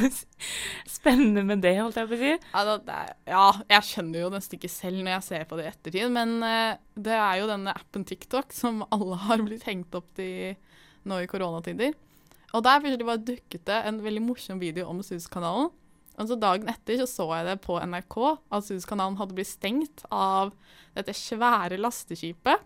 spennende 0.90 1.44
med 1.46 1.62
det, 1.66 1.76
holdt 1.82 2.00
jeg 2.00 2.10
på 2.10 2.18
å 2.18 2.22
si? 2.22 2.32
Ja, 2.54 2.78
er, 2.78 3.12
ja, 3.30 3.46
jeg 3.76 3.90
skjønner 3.90 4.24
jo 4.24 4.32
nesten 4.34 4.60
ikke 4.60 4.72
selv 4.72 5.02
når 5.02 5.18
jeg 5.18 5.28
ser 5.28 5.46
på 5.50 5.60
det 5.60 5.68
i 5.68 5.74
ettertid, 5.74 6.08
men 6.16 6.38
uh, 6.42 6.80
det 6.96 7.20
er 7.20 7.42
jo 7.42 7.52
denne 7.52 7.76
appen 7.76 8.08
TikTok 8.08 8.56
som 8.56 8.86
alle 8.96 9.20
har 9.28 9.46
blitt 9.46 9.68
hengt 9.70 9.98
opp 9.98 10.10
til 10.18 10.56
nå 11.06 11.22
i 11.22 11.30
koronatider. 11.30 11.94
Og 12.56 12.64
der 12.64 12.80
plutselig 12.80 13.06
bare 13.06 13.26
dukket 13.28 13.66
det 13.68 13.82
en 13.90 13.98
veldig 14.02 14.22
morsom 14.24 14.62
video 14.62 14.88
om 14.88 15.02
Suezkanalen. 15.04 15.74
Og 16.16 16.30
så 16.30 16.38
dagen 16.40 16.70
etter 16.72 17.02
så 17.02 17.08
så 17.10 17.26
jeg 17.34 17.48
det 17.50 17.58
på 17.66 17.76
NRK 17.82 18.16
at 18.26 18.68
Suezkanalen 18.68 19.18
hadde 19.20 19.36
blitt 19.38 19.52
stengt 19.52 20.06
av 20.14 20.54
dette 20.96 21.16
svære 21.18 21.80
lasteskipet. 21.82 22.64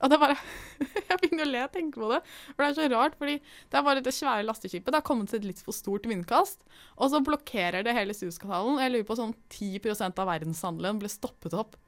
Og 0.00 0.08
det 0.08 0.16
bare 0.20 0.36
Jeg 1.10 1.18
begynner 1.20 1.44
å 1.44 1.50
le 1.50 1.62
og 1.66 1.74
tenke 1.74 2.00
på 2.00 2.08
det. 2.10 2.20
For 2.54 2.64
det 2.64 2.70
er 2.70 2.78
så 2.78 2.88
rart, 2.94 3.18
fordi 3.20 3.36
det 3.38 3.78
er 3.78 3.84
bare 3.86 4.00
dette 4.00 4.16
svære 4.16 4.46
lasteskipet. 4.48 4.90
Det 4.90 5.00
har 5.00 5.06
kommet 5.06 5.30
til 5.30 5.42
et 5.42 5.48
litt 5.50 5.62
for 5.66 5.76
stort 5.76 6.08
vindkast. 6.08 6.64
Og 6.96 7.12
så 7.12 7.20
blokkerer 7.24 7.86
det 7.86 7.94
hele 7.96 8.16
Suezkanalen. 8.16 8.80
Jeg 8.82 8.94
lurer 8.94 9.08
på 9.10 9.18
sånn 9.20 9.36
10% 9.52 10.22
av 10.22 10.30
verdenshandelen 10.32 11.02
ble 11.02 11.12
stoppet 11.12 11.56
opp 11.56 11.78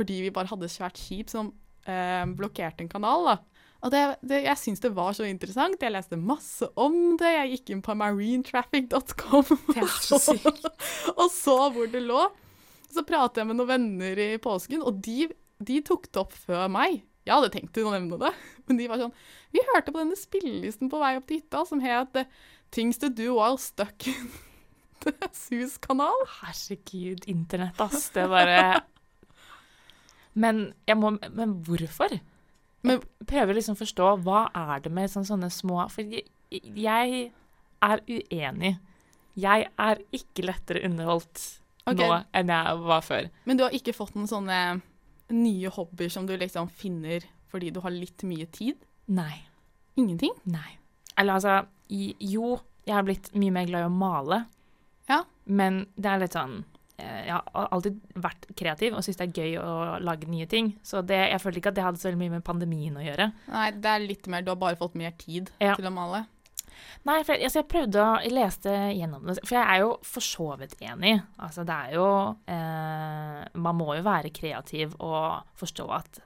fordi 0.00 0.20
vi 0.24 0.30
bare 0.32 0.48
hadde 0.48 0.64
et 0.64 0.72
svært 0.72 0.96
skip 0.96 1.28
som 1.28 1.50
eh, 1.84 2.22
blokkerte 2.38 2.86
en 2.86 2.88
kanal. 2.88 3.26
da. 3.26 3.59
Og 3.80 3.92
det, 3.94 4.00
det, 4.20 4.42
jeg 4.44 4.60
syns 4.60 4.82
det 4.84 4.92
var 4.96 5.14
så 5.16 5.24
interessant. 5.24 5.80
Jeg 5.80 5.94
leste 5.94 6.18
masse 6.20 6.68
om 6.80 7.16
det. 7.20 7.30
Jeg 7.32 7.52
gikk 7.54 7.72
inn 7.74 7.84
på 7.84 7.96
marinetraffic.com 7.96 9.54
og 11.20 11.28
så 11.32 11.56
hvor 11.72 11.88
det 11.88 12.02
lå. 12.04 12.26
Så 12.90 13.04
pratet 13.06 13.40
jeg 13.40 13.48
med 13.48 13.56
noen 13.56 13.70
venner 13.70 14.20
i 14.20 14.34
påsken, 14.42 14.82
og 14.82 14.98
de, 15.04 15.30
de 15.62 15.78
tok 15.86 16.08
det 16.10 16.20
opp 16.20 16.34
før 16.36 16.66
meg. 16.72 17.00
Jeg 17.24 17.36
hadde 17.36 17.52
tenkt 17.54 17.78
å 17.80 17.92
nevne 17.92 18.18
det, 18.20 18.32
men 18.66 18.80
de 18.80 18.88
var 18.90 19.00
sånn 19.00 19.16
Vi 19.54 19.62
hørte 19.72 19.92
på 19.92 20.00
denne 20.00 20.18
spillelisten 20.18 20.90
på 20.90 21.00
vei 21.00 21.14
opp 21.18 21.28
til 21.28 21.40
hytta 21.40 21.64
som 21.68 21.82
het 21.84 22.16
eh, 22.18 22.30
'Things 22.70 23.00
to 23.02 23.08
do 23.10 23.34
while 23.34 23.58
stuck 23.58 24.06
in 24.06 24.28
the 25.02 25.12
Sus-kanal'. 25.34 26.26
Herregud, 26.40 27.24
internett, 27.26 27.80
ass. 27.80 28.10
Det 28.14 28.28
bare 28.30 28.84
Men, 30.34 30.74
jeg 30.86 30.96
må, 30.96 31.16
men 31.34 31.56
hvorfor? 31.66 32.20
Men- 32.82 33.02
prøver 33.26 33.54
liksom 33.54 33.76
å 33.76 33.82
forstå 33.82 34.10
hva 34.24 34.50
er 34.56 34.80
det 34.80 34.92
med 34.92 35.10
sånne, 35.10 35.28
sånne 35.28 35.50
små 35.52 35.90
For 35.90 36.02
jeg, 36.02 36.24
jeg 36.50 37.32
er 37.82 38.00
uenig. 38.08 38.78
Jeg 39.36 39.68
er 39.78 40.00
ikke 40.12 40.44
lettere 40.44 40.84
underholdt 40.84 41.60
okay. 41.86 42.00
nå 42.00 42.24
enn 42.34 42.48
jeg 42.48 42.80
var 42.86 43.04
før. 43.04 43.28
Men 43.44 43.56
du 43.56 43.64
har 43.64 43.76
ikke 43.76 43.94
fått 43.96 44.16
noen 44.16 44.28
sånne 44.30 44.80
nye 45.30 45.70
hobbyer 45.70 46.10
som 46.10 46.26
du 46.26 46.36
liksom 46.36 46.68
finner 46.68 47.24
fordi 47.50 47.70
du 47.70 47.80
har 47.80 47.90
litt 47.94 48.22
mye 48.26 48.46
tid? 48.46 48.76
Nei. 49.10 49.42
Ingenting? 49.98 50.34
Nei. 50.44 50.78
Eller 51.18 51.38
altså 51.38 51.66
Jo, 51.90 52.60
jeg 52.86 52.94
har 52.94 53.02
blitt 53.02 53.32
mye 53.34 53.54
mer 53.54 53.66
glad 53.66 53.82
i 53.82 53.88
å 53.88 53.94
male. 53.94 54.44
Ja. 55.10 55.24
Men 55.44 55.86
det 55.96 56.10
er 56.10 56.22
litt 56.22 56.36
sånn 56.36 56.60
Jeg 57.00 57.36
har 57.36 57.68
alltid 57.74 58.00
vært 58.22 58.46
kreativ 58.58 58.94
og 58.98 59.04
syns 59.06 59.18
det 59.20 59.26
er 59.28 59.38
gøy 59.42 59.56
å 59.62 59.98
lage 60.04 60.28
nye 60.30 60.46
ting. 60.50 60.72
Så 60.86 61.02
det, 61.06 61.18
jeg 61.32 61.40
følte 61.42 61.60
ikke 61.62 61.72
at 61.72 61.78
det 61.78 61.84
hadde 61.86 62.00
så 62.02 62.12
mye 62.16 62.32
med 62.36 62.44
pandemien 62.46 62.96
å 63.00 63.04
gjøre. 63.04 63.30
Nei, 63.52 63.70
det 63.76 63.90
er 63.94 64.04
litt 64.04 64.28
mer 64.32 64.42
Du 64.46 64.50
har 64.52 64.60
bare 64.60 64.78
fått 64.80 64.94
mer 64.98 65.12
tid 65.20 65.50
Ja. 65.62 65.74
til 65.78 65.88
å 65.88 65.94
male. 65.94 66.24
Nei, 67.04 67.18
for 67.24 67.34
jeg, 67.34 67.44
altså, 67.48 67.60
jeg 67.60 67.68
prøvde 67.68 68.00
å 68.00 68.16
Jeg 68.24 68.32
leste 68.32 68.72
gjennom 68.96 69.26
det, 69.28 69.38
for 69.44 69.56
jeg 69.58 69.66
er 69.68 69.80
jo 69.82 69.90
for 70.06 70.24
så 70.24 70.48
vidt 70.60 70.74
enig. 70.80 71.14
Altså, 71.38 71.64
det 71.68 71.76
er 71.76 71.94
jo 71.98 72.06
eh, 72.48 73.44
Man 73.54 73.76
må 73.80 73.94
jo 73.98 74.04
være 74.06 74.32
kreativ 74.34 74.94
og 75.00 75.42
forstå 75.60 75.86
at 75.96 76.20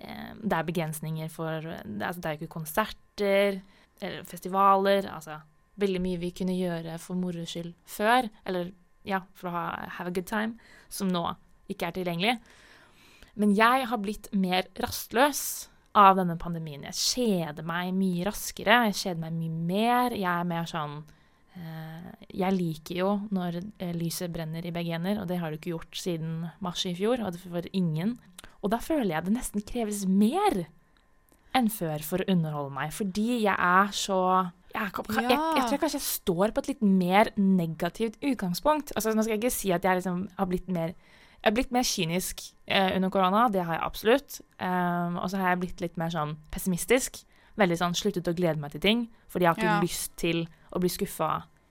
eh, 0.00 0.32
det 0.42 0.56
er 0.56 0.68
begrensninger 0.68 1.30
for 1.32 1.60
det, 1.62 2.02
altså, 2.06 2.20
det 2.20 2.28
er 2.30 2.36
jo 2.36 2.40
ikke 2.44 2.54
konserter 2.58 3.60
eller 4.00 4.24
festivaler. 4.28 5.08
Altså 5.12 5.40
veldig 5.80 6.00
mye 6.04 6.20
vi 6.20 6.30
kunne 6.36 6.56
gjøre 6.58 6.98
for 7.00 7.16
moro 7.16 7.44
skyld 7.48 7.72
før, 7.88 8.26
eller 8.44 8.70
ja, 9.06 9.22
for 9.34 9.50
å 9.50 9.54
ha, 9.54 9.66
have 9.98 10.10
a 10.10 10.14
good 10.14 10.28
time, 10.28 10.56
som 10.92 11.10
nå 11.12 11.24
ikke 11.70 11.88
er 11.88 11.96
tilgjengelig. 11.96 12.36
Men 13.40 13.54
jeg 13.56 13.86
har 13.88 14.00
blitt 14.02 14.28
mer 14.36 14.68
rastløs 14.82 15.70
av 15.98 16.18
denne 16.18 16.36
pandemien. 16.38 16.84
Jeg 16.90 16.98
kjeder 16.98 17.66
meg 17.66 17.94
mye 17.96 18.26
raskere, 18.28 18.84
jeg 18.90 18.98
kjeder 19.00 19.22
meg 19.24 19.38
mye 19.38 19.62
mer. 19.70 20.16
Jeg 20.18 20.30
er 20.30 20.50
mer 20.50 20.68
sånn 20.70 20.98
eh, 21.58 22.10
Jeg 22.42 22.56
liker 22.56 23.00
jo 23.00 23.12
når 23.34 23.60
eh, 23.62 23.94
lyset 23.96 24.32
brenner 24.34 24.66
i 24.66 24.74
begge 24.74 24.98
ender, 24.98 25.22
og 25.22 25.30
det 25.30 25.40
har 25.40 25.50
du 25.50 25.58
ikke 25.58 25.74
gjort 25.74 26.02
siden 26.02 26.50
mars 26.62 26.84
i 26.86 26.94
fjor, 26.98 27.22
og 27.24 27.34
det 27.34 27.42
for 27.42 27.70
ingen. 27.72 28.18
Og 28.60 28.74
da 28.74 28.82
føler 28.82 29.14
jeg 29.14 29.26
det 29.26 29.36
nesten 29.38 29.66
kreves 29.66 30.04
mer 30.06 30.66
enn 31.56 31.70
før 31.72 32.02
for 32.06 32.22
å 32.22 32.30
underholde 32.30 32.74
meg, 32.76 32.92
fordi 32.94 33.42
jeg 33.42 33.56
er 33.56 33.90
så 33.96 34.20
jeg, 34.74 34.92
kan, 34.94 35.06
jeg, 35.14 35.24
jeg, 35.26 35.38
jeg 35.56 35.64
tror 35.68 35.80
kanskje 35.82 35.98
jeg 35.98 36.06
står 36.06 36.52
på 36.54 36.62
et 36.62 36.68
litt 36.72 36.82
mer 36.86 37.30
negativt 37.36 38.18
utgangspunkt. 38.22 38.92
Altså, 38.96 39.14
nå 39.14 39.24
skal 39.24 39.34
jeg 39.36 39.42
ikke 39.42 39.54
si 39.54 39.72
at 39.74 39.84
jeg 39.86 40.00
liksom 40.00 40.28
har 40.38 40.50
blitt 40.50 40.68
mer 40.72 40.94
har 41.40 41.54
blitt 41.56 41.70
mer 41.72 41.86
kynisk 41.88 42.42
eh, 42.68 42.90
under 42.96 43.08
korona, 43.08 43.46
det 43.48 43.62
har 43.64 43.78
jeg 43.78 43.84
absolutt. 43.86 44.34
Um, 44.60 45.16
og 45.22 45.30
så 45.32 45.38
har 45.40 45.54
jeg 45.54 45.60
blitt 45.62 45.80
litt 45.80 45.96
mer 46.00 46.12
sånn 46.12 46.34
pessimistisk. 46.52 47.22
Veldig 47.60 47.78
sånn 47.80 47.96
sluttet 47.96 48.28
å 48.28 48.34
glede 48.36 48.60
meg 48.60 48.74
til 48.74 48.82
ting, 48.84 49.06
fordi 49.32 49.46
jeg 49.46 49.50
har 49.54 49.56
ikke 49.60 49.70
Ja. 49.70 49.80
lyst 49.80 50.12
til 50.20 50.42
å 50.70 50.82
bli 50.82 50.90
skuffa 50.92 51.30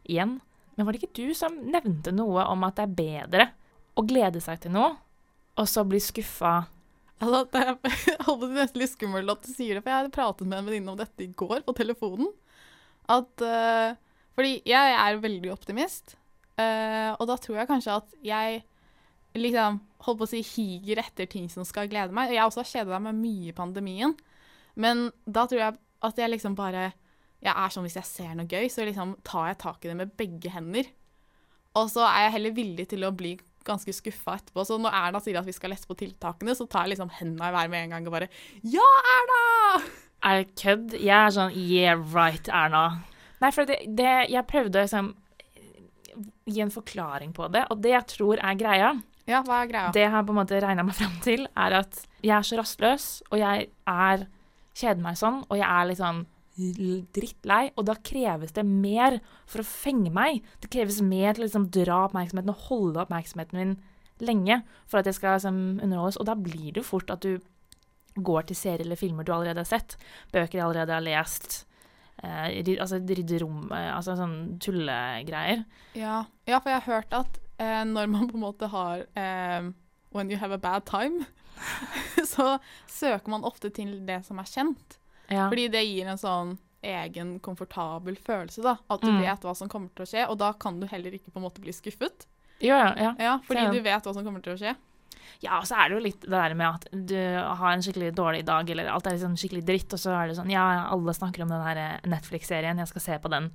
igjen. 0.10 0.40
Men 0.76 0.88
var 0.88 0.94
det 0.96 1.04
ikke 1.04 1.22
du 1.22 1.36
som 1.38 1.54
nevnte 1.70 2.12
noe 2.16 2.48
om 2.50 2.66
at 2.66 2.80
det 2.80 2.88
er 2.88 2.98
bedre 2.98 3.48
å 4.00 4.06
glede 4.08 4.42
seg 4.42 4.62
til 4.64 4.74
noe, 4.74 4.96
og 5.60 5.68
så 5.70 5.86
bli 5.88 6.02
skuffa 6.02 6.58
Altså, 7.20 7.44
det 7.52 7.60
er 7.60 7.74
nesten 8.56 8.80
litt 8.80 8.94
skummelt 8.94 9.30
at 9.34 9.42
du 9.44 9.50
sier 9.52 9.76
det, 9.76 9.84
for 9.84 9.92
jeg 9.92 9.98
hadde 10.06 10.14
pratet 10.16 10.48
med 10.48 10.62
en 10.62 10.70
venninne 10.70 10.94
om 10.94 10.96
dette 10.98 11.26
i 11.26 11.28
går 11.36 11.66
på 11.68 11.74
telefonen. 11.76 12.30
At 13.10 13.44
uh, 13.44 13.98
Fordi 14.38 14.60
jeg 14.70 14.96
er 14.96 15.22
veldig 15.24 15.52
optimist, 15.52 16.16
uh, 16.60 17.16
og 17.18 17.26
da 17.28 17.36
tror 17.42 17.60
jeg 17.60 17.70
kanskje 17.72 17.98
at 17.98 18.14
jeg 18.24 18.62
liksom 19.36 19.82
holdt 20.06 20.22
på 20.22 20.26
å 20.26 20.30
si 20.32 20.40
higer 20.46 21.02
etter 21.04 21.28
ting 21.30 21.50
som 21.52 21.66
skal 21.68 21.90
glede 21.92 22.16
meg. 22.16 22.32
Jeg 22.34 22.46
også 22.46 22.64
har 22.64 22.70
kjeda 22.70 23.02
meg 23.04 23.18
mye 23.20 23.52
i 23.52 23.56
pandemien, 23.58 24.16
men 24.80 25.10
da 25.26 25.44
tror 25.50 25.64
jeg 25.66 25.80
at 26.08 26.22
jeg 26.22 26.32
liksom 26.32 26.56
bare 26.56 26.94
Jeg 27.44 27.52
er 27.56 27.72
sånn 27.72 27.86
hvis 27.88 27.96
jeg 27.96 28.08
ser 28.08 28.32
noe 28.36 28.52
gøy, 28.52 28.66
så 28.68 28.84
liksom 28.84 29.14
tar 29.24 29.46
jeg 29.48 29.60
tak 29.62 29.86
i 29.86 29.88
det 29.88 29.96
med 29.96 30.10
begge 30.20 30.52
hender. 30.52 30.90
Og 31.80 31.88
så 31.88 32.04
er 32.04 32.26
jeg 32.26 32.34
heller 32.34 32.58
villig 32.58 32.86
til 32.92 33.06
å 33.08 33.14
bli 33.16 33.38
ganske 33.64 33.94
skuffa 33.96 34.36
etterpå. 34.40 34.66
Så 34.68 34.76
når 34.82 34.98
Erna 35.00 35.22
sier 35.24 35.40
at 35.40 35.48
vi 35.48 35.56
skal 35.56 35.72
lette 35.74 35.88
på 35.88 35.98
tiltakene, 36.00 36.56
så 36.58 36.68
tar 36.68 36.88
jeg 36.88 36.98
liksom 36.98 37.14
hendene 37.20 37.48
i 37.48 37.56
været 37.56 37.72
med 37.72 37.86
en 37.86 37.96
gang 37.96 38.10
og 38.10 38.18
bare 38.18 38.30
Ja, 38.76 38.90
Erna! 39.16 39.39
Er 40.24 40.42
det 40.42 40.56
kødd? 40.60 40.94
Jeg 41.00 41.16
er 41.16 41.32
sånn 41.36 41.54
Yeah, 41.56 42.02
right, 42.14 42.48
Erna. 42.52 43.04
Nei, 43.40 43.52
for 43.56 43.66
det, 43.70 43.78
det 43.96 44.30
Jeg 44.34 44.48
prøvde 44.50 44.82
å 44.82 44.84
liksom 44.84 45.14
gi 46.50 46.60
en 46.66 46.74
forklaring 46.74 47.32
på 47.38 47.48
det, 47.54 47.62
og 47.72 47.80
det 47.84 47.92
jeg 47.94 48.08
tror 48.16 48.40
er 48.44 48.56
greia, 48.60 48.90
Ja, 49.30 49.44
hva 49.46 49.62
er 49.64 49.68
greia? 49.70 49.92
det 49.94 50.02
jeg 50.02 50.12
har 50.12 50.24
på 50.26 50.34
en 50.34 50.40
måte 50.42 50.58
regna 50.60 50.84
meg 50.84 50.96
fram 50.98 51.14
til, 51.24 51.46
er 51.56 51.76
at 51.84 52.00
jeg 52.26 52.34
er 52.36 52.48
så 52.48 52.58
rastløs, 52.60 53.06
og 53.32 53.38
jeg 53.40 53.68
er 53.88 54.26
kjeder 54.76 55.04
meg 55.06 55.16
sånn, 55.20 55.44
og 55.48 55.56
jeg 55.60 55.68
er 55.70 55.88
litt 55.92 56.02
sånn 56.02 56.24
drittlei, 57.16 57.70
og 57.78 57.86
da 57.88 57.96
kreves 58.04 58.52
det 58.58 58.66
mer 58.68 59.20
for 59.48 59.62
å 59.64 59.68
fenge 59.70 60.12
meg. 60.12 60.42
Det 60.60 60.72
kreves 60.74 61.00
mer 61.06 61.38
til 61.38 61.46
å 61.46 61.48
liksom 61.48 61.70
dra 61.72 62.02
oppmerksomheten 62.10 62.52
og 62.52 62.66
holde 62.68 63.06
oppmerksomheten 63.06 63.60
min 63.62 63.78
lenge 64.20 64.58
for 64.90 65.00
at 65.00 65.08
jeg 65.08 65.16
skal 65.16 65.38
liksom, 65.38 65.62
underholdes, 65.86 66.18
og 66.20 66.28
da 66.28 66.36
blir 66.36 66.74
det 66.74 66.82
jo 66.82 66.88
fort 66.90 67.14
at 67.14 67.24
du 67.24 67.38
går 68.16 68.48
til 68.50 68.56
serier 68.56 68.86
eller 68.86 69.00
filmer 69.00 69.24
du 69.24 69.34
allerede 69.34 69.62
har 69.64 69.70
sett, 69.70 69.98
bøker 70.34 70.60
jeg 70.60 70.66
allerede 70.66 70.94
har 70.94 71.06
lest, 71.06 71.66
Uh, 72.20 72.50
altså 72.84 72.98
rydde 73.00 73.38
rom, 73.40 73.70
eh, 73.72 73.96
altså 73.96 74.12
sånn 74.20 74.58
tullegreier. 74.60 75.62
Ja, 75.96 76.26
ja 76.50 76.58
for 76.60 76.68
jeg 76.74 76.82
har 76.82 76.98
hørt 76.98 77.14
at 77.16 77.38
uh, 77.62 77.86
når 77.88 78.10
man 78.12 78.26
på 78.28 78.36
en 78.36 78.44
måte 78.44 78.68
har 78.68 79.06
uh, 79.16 79.70
When 80.12 80.28
you 80.28 80.36
have 80.42 80.52
a 80.52 80.58
bad 80.60 80.84
time, 80.84 81.24
så 82.34 82.58
søker 82.92 83.32
man 83.32 83.46
ofte 83.48 83.70
til 83.72 84.02
det 84.04 84.26
som 84.28 84.42
er 84.44 84.50
kjent. 84.52 84.98
Ja. 85.30 85.46
Fordi 85.48 85.70
det 85.72 85.86
gir 85.86 86.10
en 86.12 86.20
sånn 86.20 86.58
egen, 86.84 87.38
komfortabel 87.40 88.18
følelse, 88.20 88.64
da. 88.68 88.76
At 88.90 89.00
du 89.00 89.12
Mm. 89.14 89.22
vet 89.22 89.48
hva 89.48 89.56
som 89.56 89.70
kommer 89.70 89.88
til 89.96 90.04
å 90.04 90.10
skje, 90.10 90.28
og 90.28 90.40
da 90.44 90.52
kan 90.60 90.80
du 90.82 90.88
heller 90.88 91.16
ikke 91.16 91.32
på 91.32 91.40
en 91.40 91.46
måte 91.48 91.62
bli 91.64 91.72
skuffet. 91.72 92.28
Ja, 92.60 92.96
ja, 92.98 93.14
ja. 93.20 93.40
Fordi 93.48 93.70
du 93.72 93.80
vet 93.80 94.04
hva 94.04 94.14
som 94.14 94.26
kommer 94.26 94.44
til 94.44 94.58
å 94.58 94.60
skje. 94.60 94.76
Ja, 95.44 95.60
og 95.62 95.68
så 95.70 95.78
er 95.80 95.90
det 95.90 95.98
jo 95.98 96.04
litt 96.04 96.22
det 96.26 96.34
der 96.34 96.56
med 96.58 96.68
at 96.68 96.88
du 96.92 97.16
har 97.16 97.72
en 97.72 97.84
skikkelig 97.86 98.14
dårlig 98.18 98.46
dag, 98.48 98.70
eller 98.70 98.90
alt 98.92 99.08
er 99.08 99.16
liksom 99.16 99.38
skikkelig 99.40 99.66
dritt, 99.68 99.94
og 99.96 100.02
så 100.02 100.16
er 100.18 100.30
det 100.32 100.40
sånn 100.40 100.52
Ja, 100.54 100.66
alle 100.92 101.16
snakker 101.16 101.46
om 101.46 101.54
den 101.54 101.64
her 101.64 101.80
eh, 101.80 102.10
Netflix-serien, 102.10 102.82
jeg 102.82 102.92
skal 102.92 103.06
se 103.06 103.20
på 103.24 103.32
den. 103.32 103.52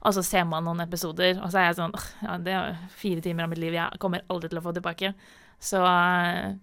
Og 0.00 0.16
så 0.16 0.24
ser 0.24 0.46
man 0.48 0.64
noen 0.64 0.80
episoder, 0.80 1.36
og 1.44 1.52
så 1.52 1.60
er 1.60 1.68
jeg 1.68 1.78
sånn 1.82 1.94
Ja, 2.24 2.38
det 2.40 2.56
er 2.56 2.80
fire 2.96 3.22
timer 3.24 3.44
av 3.44 3.52
mitt 3.52 3.60
liv 3.62 3.76
jeg 3.76 4.00
kommer 4.02 4.24
aldri 4.32 4.48
til 4.50 4.60
å 4.62 4.64
få 4.64 4.74
tilbake. 4.76 5.12
Så 5.60 5.84
eh, 5.84 6.56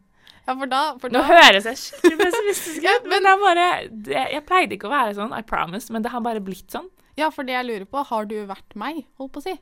Ja, 0.48 0.56
for 0.56 0.72
da, 0.72 0.82
for 1.02 1.13
Nå 1.13 1.22
høres 1.28 1.70
jeg 1.70 1.82
skikkelig 1.84 2.20
pessimistisk 2.26 2.88
ut, 2.88 3.10
men 3.13 3.24
det 3.28 3.34
er 3.34 3.43
bare 3.46 3.70
det, 3.91 4.28
Jeg 4.34 4.46
pleide 4.50 4.78
ikke 4.78 4.89
å 4.89 4.96
være 4.96 5.15
sånn, 5.20 5.36
I 5.38 5.46
promise, 5.48 5.93
men 5.93 6.06
det 6.06 6.12
har 6.15 6.26
bare 6.26 6.43
blitt 6.43 6.74
sånn. 6.74 6.89
Ja, 7.17 7.32
for 7.34 7.48
det 7.48 7.56
jeg 7.56 7.65
lurer 7.70 7.88
på, 7.89 8.04
har 8.12 8.28
du 8.30 8.36
vært 8.50 8.76
meg, 8.78 9.06
holdt 9.17 9.34
på 9.38 9.41
å 9.41 9.48
si? 9.48 9.56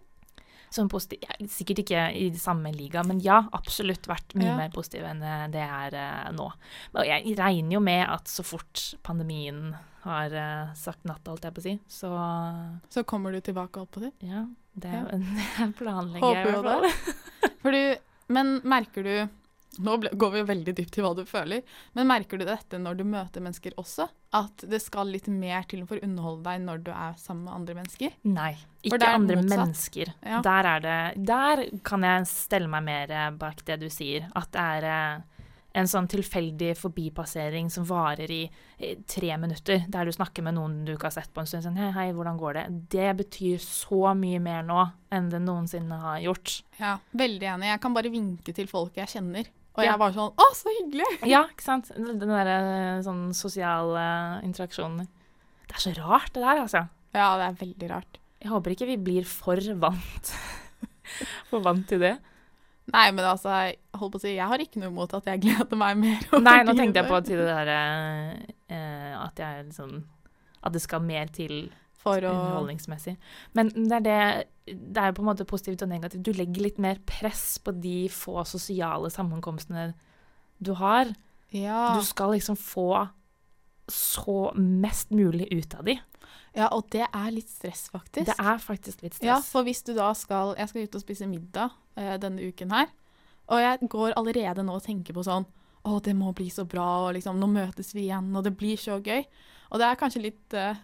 Som 0.75 0.89
positiv, 0.91 1.21
ja, 1.23 1.35
sikkert 1.47 1.79
ikke 1.85 2.01
i 2.19 2.25
samme 2.39 2.71
liga, 2.75 3.03
men 3.07 3.21
ja, 3.23 3.37
absolutt 3.55 4.09
vært 4.11 4.33
mye 4.35 4.49
Ja. 4.49 4.55
mer 4.59 4.73
positiv 4.75 5.05
enn 5.07 5.21
eh, 5.23 5.45
det 5.53 5.61
er 5.63 5.95
uh, 5.95 6.31
nå. 6.35 6.49
Og 6.97 7.05
jeg 7.07 7.35
regner 7.39 7.77
jo 7.77 7.79
med 7.85 8.03
at 8.11 8.27
så 8.27 8.43
fort 8.43 8.81
pandemien 9.07 9.69
har 10.03 10.35
uh, 10.35 10.73
sagt 10.75 11.05
natt, 11.07 11.23
holdt 11.31 11.47
jeg 11.47 11.55
på 11.55 11.63
å 11.63 11.65
si, 11.65 11.75
så 11.87 12.11
Så 12.91 13.05
kommer 13.07 13.31
du 13.31 13.39
tilbake 13.45 13.79
opp 13.85 13.95
på 13.95 14.03
det. 14.03 14.11
ja, 14.27 14.43
det, 14.75 14.91
Ja. 14.91 15.05
det 15.15 15.71
planlegger 15.79 16.35
jeg 16.35 16.43
i 16.43 16.51
Håper 16.51 16.67
hvert 16.67 16.91
fall. 16.91 17.55
For 17.63 17.71
men 18.35 18.57
merker 18.65 19.03
du 19.05 19.15
Nå 19.81 19.97
går 20.13 20.31
vi 20.33 20.41
jo 20.41 20.47
veldig 20.49 20.75
dypt 20.77 20.97
i 20.99 21.03
hva 21.03 21.11
du 21.17 21.23
føler, 21.27 21.63
men 21.97 22.09
merker 22.09 22.39
du 22.39 22.45
dette 22.47 22.79
når 22.81 22.99
du 22.99 23.03
møter 23.07 23.43
mennesker 23.43 23.75
også? 23.81 24.07
At 24.35 24.65
det 24.67 24.81
skal 24.83 25.11
litt 25.13 25.29
mer 25.31 25.63
til 25.69 25.85
for 25.87 25.99
å 25.99 26.05
underholde 26.05 26.43
deg 26.47 26.65
når 26.65 26.81
du 26.87 26.91
er 26.93 27.13
sammen 27.19 27.45
med 27.47 27.55
andre 27.59 27.77
mennesker? 27.81 28.17
Nei, 28.27 28.53
ikke 28.83 28.99
andre 29.07 29.39
motsatt. 29.39 29.59
mennesker. 29.59 30.11
Ja. 30.25 30.41
Der 30.45 30.71
er 30.73 30.83
det 30.83 30.97
Der 31.29 31.63
kan 31.87 32.03
jeg 32.03 32.27
stelle 32.31 32.71
meg 32.71 32.83
mer 32.87 33.15
eh, 33.15 33.31
bak 33.39 33.63
det 33.67 33.79
du 33.83 33.87
sier. 33.93 34.27
At 34.35 34.51
det 34.55 34.65
er 34.75 34.89
eh, 34.91 35.23
en 35.75 35.89
sånn 35.91 36.07
tilfeldig 36.07 36.71
forbipassering 36.79 37.67
som 37.73 37.85
varer 37.87 38.31
i 38.31 38.43
tre 39.11 39.35
minutter, 39.39 39.83
der 39.91 40.07
du 40.07 40.13
snakker 40.15 40.45
med 40.45 40.55
noen 40.55 40.77
du 40.87 40.93
ikke 40.93 41.09
har 41.09 41.17
sett 41.17 41.33
på 41.35 41.43
en 41.43 41.49
stund. 41.49 41.65
Sånn, 41.65 41.79
hei, 41.79 41.91
hei, 41.95 42.07
hvordan 42.15 42.39
går 42.39 42.59
det? 42.59 42.65
Det 42.95 43.09
betyr 43.23 43.59
så 43.63 44.13
mye 44.15 44.39
mer 44.43 44.63
nå 44.67 44.85
enn 45.15 45.29
det 45.33 45.41
noensinne 45.43 45.99
har 45.99 46.21
gjort. 46.23 46.61
Ja, 46.79 46.95
veldig 47.11 47.51
enig. 47.55 47.71
Jeg 47.73 47.83
kan 47.83 47.95
bare 47.97 48.13
vinke 48.13 48.55
til 48.55 48.71
folk 48.71 48.95
jeg 49.01 49.11
kjenner. 49.17 49.51
Og 49.75 49.83
Ja. 49.83 49.91
jeg 49.91 49.99
var 49.99 50.13
sånn 50.15 50.31
Å, 50.39 50.45
så 50.55 50.71
hyggelig! 50.79 51.07
Ja, 51.33 51.43
ikke 51.51 51.65
sant? 51.65 51.89
Den 51.95 52.19
derre 52.19 53.01
sånn 53.03 53.25
sosiale 53.35 54.05
interaksjonen. 54.45 55.07
Det 55.65 55.75
er 55.75 55.83
så 55.83 55.95
rart, 55.97 56.31
det 56.33 56.43
der, 56.43 56.61
altså. 56.63 56.85
Ja, 57.15 57.33
det 57.39 57.49
er 57.49 57.59
veldig 57.65 57.89
rart. 57.91 58.19
Jeg 58.43 58.51
håper 58.51 58.75
ikke 58.75 58.87
vi 58.87 58.97
blir 59.01 59.25
for 59.27 59.59
vant. 59.81 60.31
for 61.49 61.63
vant 61.65 61.87
til 61.89 61.99
det. 62.03 62.15
Nei, 62.93 63.07
men 63.17 63.25
altså, 63.25 63.49
jeg 63.65 63.79
på 63.97 64.19
å 64.19 64.21
si, 64.21 64.35
jeg 64.35 64.45
har 64.45 64.61
ikke 64.61 64.77
noe 64.83 64.91
imot 64.93 65.15
at 65.17 65.25
jeg 65.31 65.41
gleder 65.41 65.79
meg 65.79 65.97
mer. 65.97 66.27
Nei, 66.37 66.59
nå 66.67 66.75
tenkte 66.77 67.01
jeg 67.01 67.09
på 67.09 67.21
til 67.25 67.39
det 67.41 67.47
derre 67.49 67.77
eh, 68.69 69.15
At 69.17 69.41
jeg 69.41 69.63
liksom 69.71 69.95
At 70.61 70.75
det 70.75 70.83
skal 70.83 71.01
mer 71.01 71.31
til 71.33 71.71
For 72.05 72.21
å 72.21 72.31
underholdningsmessig. 72.31 73.15
Men 73.57 73.71
det 73.75 73.99
er 73.99 74.05
det 74.05 74.19
Det 74.93 75.01
er 75.01 75.13
på 75.13 75.21
en 75.21 75.29
måte 75.29 75.45
positivt 75.45 75.83
og 75.85 75.89
negativt. 75.91 76.23
Du 76.25 76.31
legger 76.33 76.63
litt 76.65 76.79
mer 76.81 76.97
press 77.05 77.57
på 77.61 77.73
de 77.81 78.07
få 78.09 78.43
sosiale 78.49 79.09
sammenkomstene 79.13 79.91
du 80.57 80.71
har. 80.79 81.11
Ja. 81.53 81.95
Du 81.97 82.05
skal 82.05 82.31
liksom 82.33 82.57
få 82.57 83.07
så 83.91 84.51
mest 84.57 85.11
mulig 85.13 85.45
ut 85.53 85.75
av 85.77 85.83
de. 85.85 85.99
ja, 86.55 86.67
og 86.73 86.87
det 86.89 87.03
er 87.05 87.31
litt 87.31 87.49
stress, 87.51 87.89
faktisk. 87.93 88.25
Det 88.31 88.35
er 88.39 88.57
faktisk 88.57 89.03
litt 89.03 89.13
stress. 89.13 89.27
Ja, 89.27 89.37
for 89.45 89.61
hvis 89.67 89.83
du 89.85 89.93
da 89.93 90.13
skal 90.17 90.55
Jeg 90.57 90.69
skal 90.71 90.87
ut 90.87 90.95
og 90.95 91.01
spise 91.03 91.27
middag 91.29 91.69
eh, 91.95 92.15
denne 92.17 92.41
uken 92.41 92.71
her. 92.71 92.87
Og 93.53 93.61
jeg 93.61 93.89
går 93.89 94.15
allerede 94.17 94.63
nå 94.65 94.79
og 94.79 94.83
tenker 94.83 95.13
på 95.13 95.21
sånn 95.27 95.45
Å, 95.85 95.99
det 96.01 96.15
må 96.17 96.31
bli 96.33 96.49
så 96.49 96.65
bra, 96.65 97.05
og 97.05 97.13
liksom 97.13 97.37
Nå 97.37 97.45
møtes 97.51 97.93
vi 97.93 98.07
igjen, 98.07 98.31
og 98.35 98.43
det 98.43 98.55
blir 98.57 98.77
så 98.81 98.97
gøy. 98.97 99.21
Og 99.69 99.77
det 99.77 99.85
er 99.85 99.99
kanskje 99.99 100.23
litt 100.23 100.53
eh, 100.57 100.79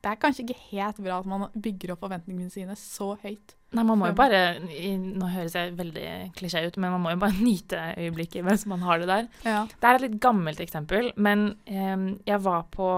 Det 0.00 0.10
er 0.10 0.20
kanskje 0.20 0.46
ikke 0.46 0.60
helt 0.70 1.00
bra 1.04 1.18
at 1.20 1.28
man 1.28 1.48
bygger 1.52 1.94
opp 1.94 2.04
forventningene 2.06 2.52
sine 2.52 2.76
så 2.78 3.12
høyt. 3.20 3.56
Nei, 3.70 3.84
man 3.86 4.00
må 4.00 4.08
jo 4.10 4.16
bare 4.18 4.58
Nå 4.58 5.28
høres 5.30 5.54
jeg 5.54 5.76
veldig 5.78 6.06
klisjé 6.34 6.64
ut, 6.66 6.78
men 6.82 6.90
man 6.96 7.04
må 7.04 7.12
jo 7.14 7.20
bare 7.22 7.38
nyte 7.48 7.82
øyeblikket 8.00 8.46
mens 8.46 8.66
man 8.70 8.82
har 8.86 9.02
det 9.02 9.10
der. 9.10 9.30
Ja. 9.46 9.62
Det 9.70 9.86
er 9.86 9.98
et 9.98 10.06
litt 10.08 10.18
gammelt 10.22 10.62
eksempel, 10.62 11.12
men 11.16 11.52
um, 11.70 12.06
jeg 12.26 12.42
var 12.46 12.66
på 12.74 12.90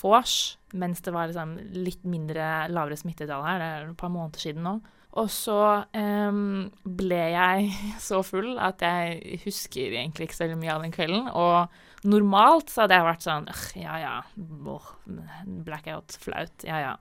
vors 0.00 0.36
mens 0.76 1.00
det 1.06 1.14
var 1.14 1.30
liksom 1.30 1.54
litt 1.78 2.02
mindre 2.04 2.66
lavere 2.68 2.98
smittetall 2.98 3.44
her, 3.46 3.62
det 3.62 3.68
er 3.70 3.86
et 3.86 3.98
par 4.00 4.12
måneder 4.12 4.42
siden 4.42 4.66
nå. 4.66 4.74
Og 5.16 5.30
så 5.32 5.60
um, 5.96 6.66
ble 6.98 7.22
jeg 7.32 7.70
så 8.08 8.20
full 8.26 8.56
at 8.60 8.82
jeg 8.84 9.40
husker 9.46 9.94
egentlig 9.94 10.28
ikke 10.28 10.40
så 10.42 10.50
mye 10.52 10.74
av 10.74 10.84
den 10.84 10.94
kvelden. 10.94 11.30
Og 11.32 12.10
normalt 12.10 12.72
så 12.72 12.84
hadde 12.84 12.98
jeg 12.98 13.08
vært 13.08 13.24
sånn 13.26 13.48
Ja 13.80 13.96
ja, 14.02 14.16
blackout, 14.36 16.18
flaut, 16.22 16.66
ja 16.66 16.82
ja. 16.82 16.94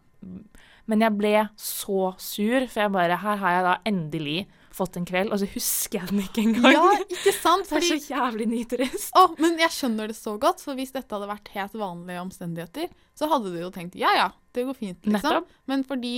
Men 0.85 1.01
jeg 1.01 1.17
ble 1.17 1.33
så 1.57 2.11
sur, 2.21 2.67
for 2.69 2.83
jeg 2.83 2.93
bare 2.93 3.17
Her 3.23 3.41
har 3.41 3.55
jeg 3.55 3.65
da 3.65 3.73
endelig 3.89 4.37
fått 4.75 4.97
en 4.99 5.05
kveld, 5.07 5.31
og 5.31 5.39
så 5.39 5.47
husker 5.53 6.01
jeg 6.01 6.11
den 6.11 6.21
ikke 6.25 6.41
engang. 6.43 6.73
ja, 6.75 6.87
ikke 7.05 7.31
sant? 7.31 7.67
Det 7.71 7.79
er 7.79 7.85
så 7.87 8.11
jævlig 8.11 8.47
nitrist. 8.51 9.13
Å, 9.15 9.29
men 9.39 9.55
jeg 9.61 9.71
skjønner 9.71 10.11
det 10.11 10.17
så 10.17 10.35
godt, 10.41 10.59
for 10.65 10.75
hvis 10.75 10.91
dette 10.91 11.15
hadde 11.15 11.29
vært 11.29 11.51
helt 11.55 11.77
vanlige 11.79 12.23
omstendigheter, 12.25 12.89
så 13.15 13.29
hadde 13.31 13.53
du 13.53 13.61
jo 13.61 13.69
tenkt 13.73 13.95
ja 13.99 14.11
ja, 14.17 14.25
det 14.55 14.65
går 14.67 14.75
fint, 14.75 14.99
liksom. 15.07 15.15
Nettopp. 15.15 15.53
Men 15.71 15.85
fordi 15.87 16.15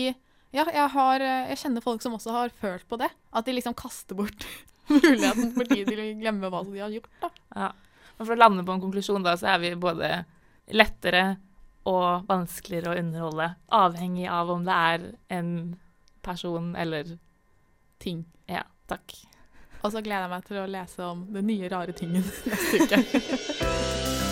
ja, 0.56 0.64
jeg, 0.64 0.88
har, 0.96 1.26
jeg 1.52 1.60
kjenner 1.62 1.86
folk 1.86 2.02
som 2.02 2.16
også 2.18 2.34
har 2.34 2.54
følt 2.62 2.88
på 2.90 2.98
det. 3.02 3.12
At 3.36 3.46
de 3.46 3.54
liksom 3.54 3.76
kaster 3.78 4.18
bort 4.18 4.48
muligheten 4.90 5.52
fordi 5.54 5.84
de 5.86 6.08
glemmer 6.22 6.54
hva 6.54 6.64
de 6.66 6.82
har 6.82 6.94
gjort. 6.98 7.12
da. 7.22 7.32
Ja. 7.54 7.70
Og 8.18 8.24
for 8.24 8.34
å 8.34 8.40
lande 8.40 8.66
på 8.66 8.74
en 8.74 8.82
konklusjon, 8.82 9.26
da, 9.26 9.36
så 9.38 9.52
er 9.54 9.62
vi 9.62 9.76
både 9.78 10.10
lettere 10.74 11.36
og 11.88 12.28
vanskeligere 12.28 12.94
å 12.94 13.00
underholde, 13.00 13.52
avhengig 13.74 14.28
av 14.32 14.52
om 14.52 14.68
det 14.68 14.76
er 14.92 15.08
en 15.40 15.52
person 16.26 16.74
eller 16.76 17.16
Ting. 17.98 18.26
Ja, 18.46 18.62
takk. 18.86 19.16
Og 19.82 19.90
så 19.90 20.04
gleder 20.06 20.28
jeg 20.28 20.34
meg 20.36 20.46
til 20.46 20.60
å 20.62 20.68
lese 20.70 21.08
om 21.08 21.26
den 21.34 21.50
nye 21.50 21.72
rare 21.74 21.98
tingen 21.98 22.26
neste 22.46 22.86
uke. 22.86 24.24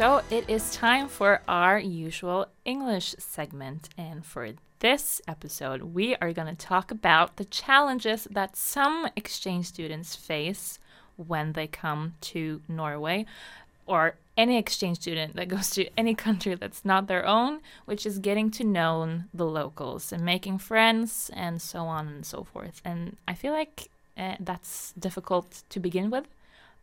So 0.00 0.22
it 0.30 0.48
is 0.48 0.74
time 0.74 1.08
for 1.08 1.42
our 1.46 1.78
usual 1.78 2.46
English 2.64 3.16
segment. 3.18 3.90
And 3.98 4.24
for 4.24 4.52
this 4.78 5.20
episode, 5.28 5.82
we 5.82 6.16
are 6.22 6.32
going 6.32 6.48
to 6.48 6.54
talk 6.54 6.90
about 6.90 7.36
the 7.36 7.44
challenges 7.44 8.26
that 8.30 8.56
some 8.56 9.10
exchange 9.14 9.66
students 9.66 10.16
face 10.16 10.78
when 11.16 11.52
they 11.52 11.66
come 11.66 12.14
to 12.32 12.62
Norway, 12.66 13.26
or 13.84 14.14
any 14.38 14.56
exchange 14.56 15.00
student 15.00 15.36
that 15.36 15.48
goes 15.54 15.68
to 15.72 15.86
any 15.98 16.14
country 16.14 16.54
that's 16.54 16.82
not 16.82 17.06
their 17.06 17.26
own, 17.26 17.60
which 17.84 18.06
is 18.06 18.18
getting 18.20 18.50
to 18.52 18.64
know 18.64 19.24
the 19.34 19.44
locals 19.44 20.14
and 20.14 20.24
making 20.24 20.56
friends 20.56 21.30
and 21.34 21.60
so 21.60 21.80
on 21.80 22.08
and 22.08 22.24
so 22.24 22.42
forth. 22.42 22.80
And 22.86 23.18
I 23.28 23.34
feel 23.34 23.52
like 23.52 23.90
uh, 24.16 24.36
that's 24.40 24.94
difficult 24.98 25.62
to 25.68 25.78
begin 25.78 26.08
with, 26.08 26.24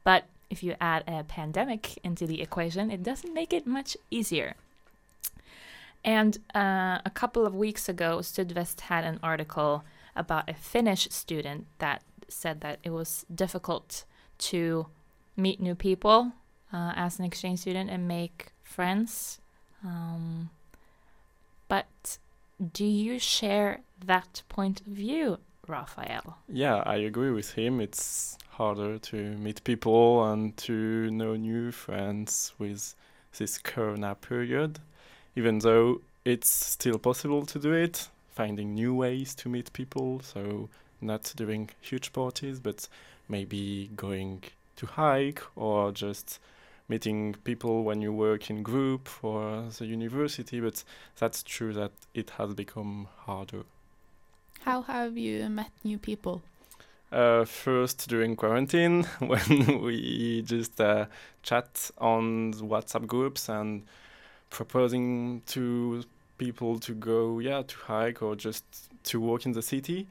but 0.03 0.25
if 0.49 0.63
you 0.63 0.75
add 0.79 1.03
a 1.07 1.23
pandemic 1.23 1.97
into 2.03 2.25
the 2.25 2.41
equation, 2.41 2.91
it 2.91 3.03
doesn't 3.03 3.33
make 3.33 3.53
it 3.53 3.67
much 3.67 3.97
easier. 4.10 4.55
And 6.03 6.38
uh, 6.55 6.99
a 7.05 7.12
couple 7.13 7.45
of 7.45 7.53
weeks 7.55 7.89
ago, 7.89 8.19
Sudvest 8.19 8.81
had 8.81 9.03
an 9.03 9.19
article 9.21 9.83
about 10.15 10.49
a 10.49 10.53
Finnish 10.53 11.10
student 11.12 11.67
that 11.79 12.01
said 12.29 12.62
that 12.62 12.79
it 12.83 12.91
was 12.91 13.25
difficult 13.33 14.05
to 14.38 14.88
meet 15.36 15.60
new 15.60 15.75
people 15.75 16.31
uh, 16.73 16.93
as 16.95 17.19
an 17.19 17.25
exchange 17.25 17.60
student 17.60 17.89
and 17.89 18.07
make 18.07 18.47
friends. 18.63 19.39
Um, 19.83 20.49
but 21.67 22.17
do 22.73 22.86
you 22.86 23.19
share 23.19 23.81
that 24.05 24.41
point 24.49 24.81
of 24.81 24.88
view, 24.88 25.39
Raphael? 25.67 26.38
Yeah, 26.47 26.84
I 26.86 26.95
agree 26.95 27.32
with 27.32 27.53
him. 27.53 27.80
It's 27.80 28.38
harder 28.49 28.97
to 28.97 29.15
meet 29.38 29.63
people 29.63 30.25
and 30.25 30.56
to 30.58 31.12
know 31.12 31.36
new 31.36 31.71
friends 31.71 32.53
with 32.58 32.95
this 33.38 33.58
Corona 33.58 34.15
period, 34.15 34.80
even 35.36 35.60
though 35.60 36.01
it's 36.25 36.49
still 36.49 36.97
possible 36.97 37.45
to 37.45 37.60
do 37.60 37.71
it, 37.71 38.10
finding 38.30 38.73
new 38.73 38.93
ways 38.93 39.36
to 39.36 39.49
meet 39.49 39.71
people. 39.73 40.21
So, 40.21 40.69
not 41.01 41.32
doing 41.36 41.69
huge 41.82 42.13
parties, 42.13 42.60
but 42.60 42.88
maybe 43.30 43.91
going 43.95 44.43
to 44.77 44.86
hike 44.86 45.41
or 45.56 45.91
just 45.91 46.39
meeting 46.89 47.36
people 47.43 47.84
when 47.84 48.01
you 48.01 48.13
work 48.13 48.49
in 48.49 48.63
group 48.63 49.10
or 49.21 49.65
the 49.77 49.86
university. 49.86 50.60
But 50.60 50.84
that's 51.17 51.43
true 51.43 51.73
that 51.73 51.91
it 52.13 52.32
has 52.32 52.53
become 52.53 53.08
harder. 53.25 53.63
How 54.67 54.82
have 54.82 55.17
you 55.17 55.47
met 55.47 55.71
new 55.86 55.97
people? 55.97 56.41
Uh, 57.10 57.45
first 57.45 58.10
during 58.10 58.36
quarantine, 58.36 59.03
when 59.19 59.82
we 59.82 60.41
just 60.41 60.82
uh, 60.82 61.06
chat 61.41 61.89
on 61.99 62.51
WhatsApp 62.56 63.08
groups 63.08 63.47
and 63.47 63.84
proposing 64.49 65.41
to 65.45 66.03
people 66.38 66.80
to 66.80 66.93
go, 66.93 67.39
yeah, 67.39 67.62
to 67.62 67.77
hike 67.77 68.21
or 68.21 68.36
just 68.36 68.65
to 69.06 69.21
walk 69.21 69.45
in 69.45 69.53
the 69.53 69.62
city. 69.62 70.06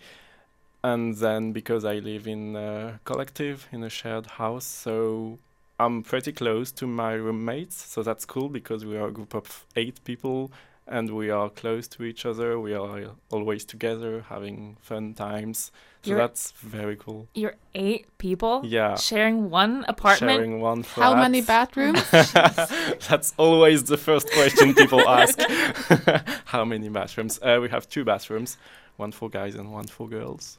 And 0.82 1.14
then 1.16 1.52
because 1.52 1.84
I 1.84 1.96
live 1.98 2.26
in 2.26 2.56
a 2.56 2.98
collective 3.04 3.68
in 3.72 3.84
a 3.84 3.90
shared 3.90 4.24
house, 4.24 4.64
so 4.64 5.38
I'm 5.78 6.02
pretty 6.02 6.32
close 6.32 6.72
to 6.72 6.86
my 6.86 7.12
roommates. 7.12 7.76
So 7.76 8.02
that's 8.02 8.24
cool 8.24 8.48
because 8.48 8.86
we 8.86 8.96
are 8.96 9.08
a 9.08 9.12
group 9.12 9.34
of 9.34 9.66
eight 9.76 10.02
people 10.04 10.50
and 10.88 11.10
we 11.10 11.30
are 11.30 11.48
close 11.50 11.88
to 11.88 12.04
each 12.04 12.24
other. 12.24 12.58
We 12.60 12.74
are 12.74 13.10
always 13.30 13.64
together, 13.64 14.24
having 14.28 14.76
fun 14.80 15.14
times. 15.14 15.72
So 16.02 16.10
You're- 16.10 16.22
that's 16.22 16.52
very 16.52 16.96
cool. 16.96 17.26
You're 17.34 17.56
eight 17.74 18.06
people 18.18 18.62
Yeah, 18.64 18.96
sharing 18.96 19.50
one 19.50 19.84
apartment. 19.88 20.36
sharing 20.38 20.60
one 20.60 20.84
How 20.84 21.14
many 21.16 21.40
bathrooms? 21.42 22.00
That's 23.08 23.34
always 23.36 23.84
the 23.84 23.96
first 23.96 24.30
question 24.32 24.74
people 24.74 25.00
ask. 25.08 25.40
How 26.46 26.64
many 26.64 26.88
bathrooms? 26.88 27.38
Uh, 27.42 27.58
we 27.60 27.68
have 27.70 27.88
two 27.88 28.04
bathrooms, 28.04 28.56
one 28.96 29.10
for 29.12 29.28
guys 29.28 29.56
and 29.56 29.72
one 29.72 29.86
for 29.88 30.08
girls, 30.08 30.58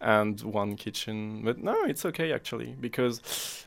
and 0.00 0.40
one 0.40 0.76
kitchen. 0.76 1.42
But 1.44 1.58
no, 1.58 1.84
it's 1.84 2.06
okay 2.06 2.32
actually 2.32 2.74
because 2.80 3.20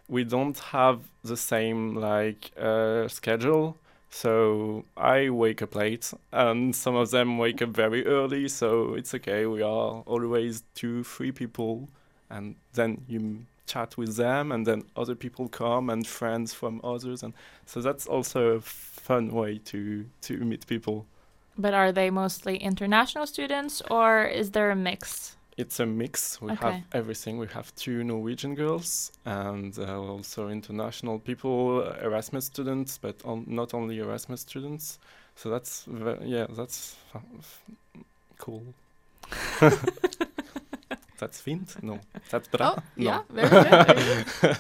we 0.08 0.24
don't 0.24 0.58
have 0.58 1.02
the 1.24 1.38
same 1.38 1.96
like 1.96 2.52
uh, 2.58 3.08
schedule. 3.08 3.78
So 4.10 4.86
I 4.98 5.30
wake 5.30 5.62
up 5.62 5.76
late, 5.76 6.12
and 6.32 6.76
some 6.76 6.96
of 6.96 7.12
them 7.12 7.38
wake 7.38 7.62
up 7.62 7.70
very 7.70 8.06
early. 8.06 8.48
So 8.48 8.96
it's 8.96 9.14
okay. 9.14 9.46
We 9.46 9.62
are 9.62 10.04
always 10.06 10.64
two, 10.76 11.04
three 11.04 11.32
people, 11.32 11.90
and 12.30 12.56
then 12.74 13.06
you 13.08 13.46
chat 13.68 13.98
with 13.98 14.16
them, 14.16 14.52
and 14.52 14.66
then 14.66 14.84
other 14.96 15.16
people 15.16 15.48
come 15.48 15.90
and 15.90 16.06
friends 16.06 16.54
from 16.54 16.82
others, 16.84 17.24
and 17.24 17.34
so 17.66 17.82
that's 17.82 18.08
also 18.08 18.56
a 18.56 18.62
fun 18.62 19.30
way 19.30 19.60
to 19.66 20.06
to 20.22 20.38
meet 20.38 20.66
people. 20.68 21.06
But 21.58 21.74
are 21.74 21.92
they 21.92 22.10
mostly 22.10 22.56
international 22.58 23.28
students 23.28 23.82
or 23.92 24.24
is 24.24 24.52
there 24.52 24.72
a 24.72 24.76
mix? 24.76 25.36
It's 25.60 25.80
a 25.80 25.86
mix. 25.86 26.42
We 26.42 26.52
Okay. 26.52 26.66
have 26.66 26.84
everything. 26.94 27.38
We 27.40 27.48
have 27.48 27.74
two 27.76 28.04
Norwegian 28.04 28.56
girls 28.56 29.12
and 29.26 29.78
uh, 29.78 30.00
also 30.00 30.48
international 30.50 31.20
people, 31.20 31.84
uh, 31.84 32.06
Erasmus 32.06 32.46
students, 32.46 32.98
but 32.98 33.16
on, 33.26 33.44
not 33.48 33.74
only 33.74 34.00
Erasmus 34.00 34.40
students. 34.42 35.00
So 35.36 35.50
that's 35.50 35.86
yeah, 36.24 36.48
that's 36.50 36.96
cool. 38.38 38.64
that's 41.20 41.42
fint? 41.42 41.76
No, 41.84 42.00
that's 42.30 42.48
bra. 42.48 42.76
Oh, 42.78 42.84
no. 42.96 43.04
yeah, 43.06 43.22
very 43.30 43.50
good. 43.50 43.88
Very 43.88 44.26
good. 44.42 44.58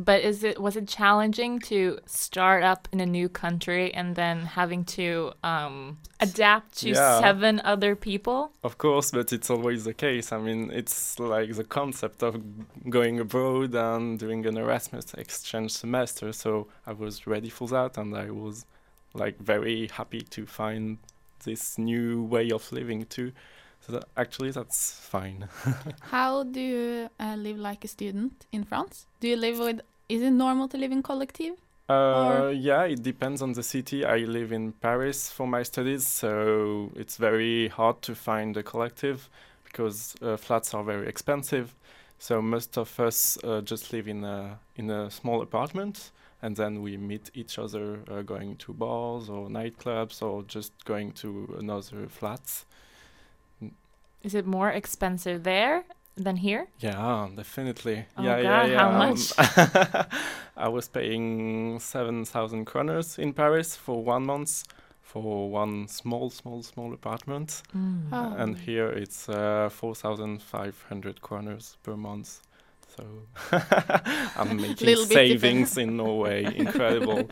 But 0.00 0.22
is 0.22 0.44
it 0.44 0.60
was 0.60 0.76
it 0.76 0.86
challenging 0.86 1.58
to 1.70 1.98
start 2.06 2.62
up 2.62 2.86
in 2.92 3.00
a 3.00 3.06
new 3.06 3.28
country 3.28 3.92
and 3.92 4.14
then 4.14 4.36
having 4.60 4.84
to 4.96 5.32
um, 5.42 5.98
adapt 6.20 6.78
to 6.82 6.90
Yeah. 6.90 7.20
seven 7.20 7.60
other 7.64 7.96
people? 7.96 8.52
Of 8.62 8.78
course, 8.78 9.10
but 9.10 9.32
it's 9.32 9.50
always 9.50 9.82
the 9.82 9.94
case. 9.94 10.30
I 10.30 10.38
mean, 10.38 10.70
it's 10.72 11.18
like 11.18 11.56
the 11.56 11.64
concept 11.64 12.22
of 12.22 12.40
going 12.88 13.18
abroad 13.18 13.74
and 13.74 14.18
doing 14.20 14.46
an 14.46 14.56
Erasmus 14.56 15.14
exchange 15.14 15.72
semester. 15.72 16.32
So 16.32 16.68
I 16.86 16.92
was 16.92 17.26
ready 17.26 17.50
for 17.50 17.66
that, 17.68 17.98
and 17.98 18.14
I 18.16 18.30
was 18.30 18.66
like 19.14 19.36
very 19.40 19.88
happy 19.88 20.20
to 20.20 20.46
find 20.46 20.98
this 21.44 21.76
new 21.76 22.22
way 22.22 22.50
of 22.52 22.70
living 22.70 23.04
too. 23.06 23.32
So 23.88 23.94
that, 23.94 24.08
actually, 24.18 24.50
that's 24.50 24.92
fine. 24.92 25.48
How 26.00 26.42
do 26.42 26.60
you 26.60 27.08
uh, 27.18 27.36
live 27.36 27.56
like 27.56 27.84
a 27.84 27.88
student 27.88 28.46
in 28.52 28.64
France? 28.64 29.06
Do 29.20 29.28
you 29.28 29.36
live 29.36 29.58
with? 29.58 29.80
Is 30.10 30.20
it 30.20 30.30
normal 30.30 30.68
to 30.68 30.76
live 30.76 30.92
in 30.92 31.02
collective? 31.02 31.54
Uh, 31.88 32.52
yeah, 32.54 32.82
it 32.82 33.02
depends 33.02 33.40
on 33.40 33.52
the 33.52 33.62
city. 33.62 34.04
I 34.04 34.18
live 34.18 34.52
in 34.52 34.72
Paris 34.72 35.30
for 35.30 35.46
my 35.46 35.62
studies, 35.62 36.06
so 36.06 36.92
it's 36.96 37.16
very 37.16 37.68
hard 37.68 38.02
to 38.02 38.14
find 38.14 38.54
a 38.58 38.62
collective 38.62 39.30
because 39.64 40.14
uh, 40.20 40.36
flats 40.36 40.74
are 40.74 40.84
very 40.84 41.08
expensive. 41.08 41.74
So 42.18 42.42
most 42.42 42.76
of 42.76 43.00
us 43.00 43.38
uh, 43.42 43.62
just 43.62 43.90
live 43.90 44.06
in 44.06 44.22
a 44.22 44.58
in 44.76 44.90
a 44.90 45.10
small 45.10 45.40
apartment, 45.40 46.10
and 46.42 46.54
then 46.56 46.82
we 46.82 46.98
meet 46.98 47.30
each 47.32 47.58
other 47.58 48.00
uh, 48.10 48.20
going 48.20 48.56
to 48.56 48.74
bars 48.74 49.30
or 49.30 49.48
nightclubs 49.48 50.20
or 50.20 50.42
just 50.42 50.72
going 50.84 51.12
to 51.12 51.56
another 51.58 52.06
flat. 52.08 52.64
Is 54.22 54.34
it 54.34 54.46
more 54.46 54.70
expensive 54.70 55.44
there 55.44 55.84
than 56.16 56.36
here? 56.36 56.68
Yeah, 56.80 57.28
definitely. 57.34 58.06
Oh 58.16 58.22
yeah, 58.22 58.42
God, 58.42 58.42
yeah, 58.42 58.66
yeah. 58.66 58.78
how 58.78 58.88
um, 58.90 58.98
much? 58.98 59.32
I 60.56 60.68
was 60.68 60.88
paying 60.88 61.78
seven 61.78 62.24
thousand 62.24 62.66
kroners 62.66 63.18
in 63.18 63.32
Paris 63.32 63.76
for 63.76 64.02
one 64.02 64.24
month 64.26 64.64
for 65.08 65.48
one 65.50 65.88
small, 65.88 66.28
small, 66.30 66.62
small 66.62 66.92
apartment, 66.92 67.62
Mm. 67.74 68.08
Oh. 68.12 68.34
and 68.36 68.58
here 68.58 68.88
it's 68.88 69.28
uh, 69.28 69.68
four 69.70 69.94
thousand 69.94 70.42
five 70.42 70.74
hundred 70.88 71.20
kroners 71.22 71.76
per 71.82 71.96
month. 71.96 72.40
So 72.96 73.04
I'm 74.36 74.56
making 74.60 74.96
savings 75.06 75.78
in 75.78 75.96
Norway. 75.96 76.44
Incredible. 76.56 77.28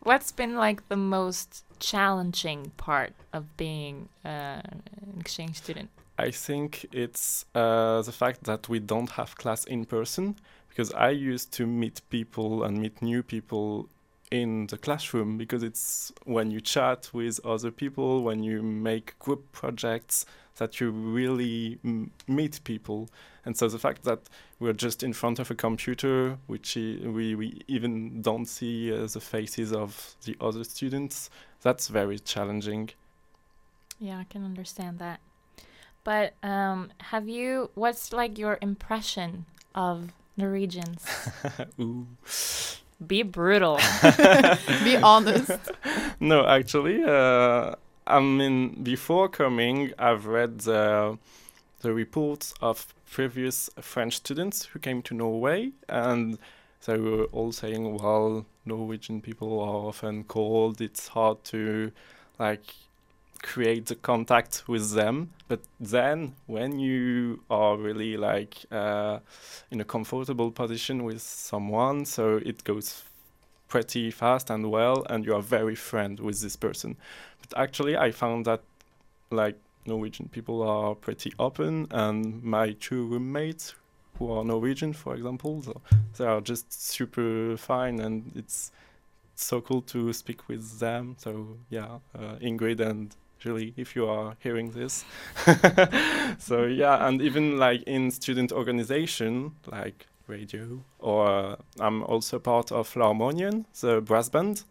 What's 0.00 0.32
been 0.32 0.56
like 0.56 0.86
the 0.88 0.96
most 0.96 1.64
challenging 1.78 2.72
part 2.76 3.12
of 3.32 3.56
being 3.56 4.08
uh, 4.24 4.28
an 4.28 5.16
exchange 5.20 5.56
student? 5.56 5.90
I 6.18 6.30
think 6.30 6.86
it's 6.92 7.44
uh, 7.54 8.02
the 8.02 8.12
fact 8.12 8.44
that 8.44 8.68
we 8.68 8.78
don't 8.78 9.10
have 9.10 9.36
class 9.36 9.64
in 9.64 9.84
person 9.84 10.36
because 10.68 10.92
I 10.92 11.10
used 11.10 11.52
to 11.52 11.66
meet 11.66 12.02
people 12.10 12.64
and 12.64 12.80
meet 12.80 13.00
new 13.02 13.22
people 13.22 13.88
in 14.34 14.66
the 14.66 14.76
classroom 14.76 15.38
because 15.38 15.62
it's 15.62 16.12
when 16.24 16.50
you 16.50 16.60
chat 16.60 17.08
with 17.12 17.38
other 17.44 17.70
people, 17.70 18.22
when 18.22 18.42
you 18.42 18.62
make 18.62 19.16
group 19.20 19.52
projects 19.52 20.26
that 20.56 20.80
you 20.80 20.90
really 20.90 21.78
m- 21.84 22.10
meet 22.26 22.62
people. 22.64 23.08
And 23.44 23.56
so 23.56 23.68
the 23.68 23.78
fact 23.78 24.02
that 24.04 24.20
we're 24.58 24.72
just 24.72 25.02
in 25.02 25.12
front 25.12 25.38
of 25.38 25.50
a 25.50 25.54
computer, 25.54 26.38
which 26.48 26.74
we, 26.74 27.34
we 27.34 27.62
even 27.68 28.22
don't 28.22 28.46
see 28.46 28.92
uh, 28.92 29.06
the 29.06 29.20
faces 29.20 29.72
of 29.72 30.16
the 30.24 30.36
other 30.40 30.64
students, 30.64 31.30
that's 31.62 31.86
very 31.88 32.18
challenging. 32.18 32.90
Yeah, 34.00 34.18
I 34.18 34.24
can 34.24 34.44
understand 34.44 34.98
that. 34.98 35.20
But 36.02 36.34
um, 36.42 36.90
have 36.98 37.28
you? 37.28 37.70
What's 37.74 38.12
like 38.12 38.36
your 38.36 38.58
impression 38.60 39.46
of 39.74 40.12
Norwegians? 40.36 41.06
Ooh. 41.80 42.06
Be 43.04 43.22
brutal. 43.22 43.78
Be 44.84 44.96
honest. 44.96 45.70
no, 46.20 46.46
actually, 46.46 47.02
uh, 47.02 47.74
I 48.06 48.20
mean, 48.20 48.82
before 48.82 49.28
coming, 49.28 49.92
I've 49.98 50.26
read 50.26 50.60
the, 50.60 51.18
the 51.80 51.92
reports 51.92 52.54
of 52.60 52.94
previous 53.10 53.70
French 53.80 54.16
students 54.16 54.66
who 54.66 54.78
came 54.78 55.02
to 55.02 55.14
Norway, 55.14 55.72
and 55.88 56.38
they 56.86 56.98
were 56.98 57.24
all 57.24 57.52
saying, 57.52 57.98
well, 57.98 58.46
Norwegian 58.64 59.20
people 59.20 59.60
are 59.60 59.88
often 59.88 60.24
cold, 60.24 60.80
it's 60.80 61.08
hard 61.08 61.44
to, 61.44 61.92
like, 62.38 62.74
create 63.44 63.86
the 63.86 63.94
contact 63.94 64.64
with 64.66 64.94
them. 64.94 65.30
But 65.48 65.60
then, 65.78 66.34
when 66.46 66.78
you 66.78 67.42
are 67.50 67.76
really, 67.76 68.16
like, 68.16 68.64
uh, 68.72 69.18
in 69.70 69.80
a 69.80 69.84
comfortable 69.84 70.50
position 70.50 71.04
with 71.04 71.20
someone, 71.20 72.06
so 72.06 72.40
it 72.44 72.64
goes 72.64 73.04
pretty 73.68 74.10
fast 74.10 74.50
and 74.50 74.70
well 74.70 75.04
and 75.10 75.24
you 75.24 75.34
are 75.34 75.42
very 75.42 75.74
friend 75.74 76.20
with 76.20 76.40
this 76.42 76.54
person 76.54 76.96
but 77.40 77.58
actually 77.58 77.96
i 77.96 78.08
found 78.08 78.44
that 78.44 78.60
like 79.32 79.56
norwegian 79.84 80.28
people 80.28 80.62
are 80.62 80.94
pretty 80.94 81.32
open 81.40 81.86
and 81.90 82.40
my 82.44 82.70
two 82.78 83.04
roommates 83.06 83.74
who 84.16 84.30
are 84.30 84.44
norwegian 84.44 84.92
for 84.92 85.16
example 85.16 85.60
so 85.62 85.80
they 86.16 86.24
are 86.24 86.40
just 86.40 86.72
super 86.72 87.56
fine 87.56 87.98
and 87.98 88.30
it's 88.36 88.70
so 89.34 89.60
cool 89.60 89.82
to 89.82 90.12
speak 90.12 90.46
with 90.46 90.78
them 90.78 91.16
so 91.18 91.56
yeah 91.68 91.98
uh, 92.16 92.36
ingrid 92.40 92.78
and 92.78 93.16
Julie, 93.44 93.74
if 93.76 93.94
you 93.94 94.06
are 94.06 94.36
hearing 94.38 94.70
this. 94.70 95.04
so 96.38 96.64
yeah, 96.64 97.06
and 97.06 97.20
even 97.20 97.58
like 97.58 97.82
in 97.82 98.10
student 98.10 98.52
organization, 98.52 99.52
like 99.70 100.06
radio, 100.28 100.80
or 100.98 101.58
I'm 101.78 102.02
also 102.04 102.38
part 102.38 102.72
of 102.72 102.96
L'Harmonion, 102.96 103.66
the 103.78 104.00
brass 104.00 104.30
band, 104.30 104.64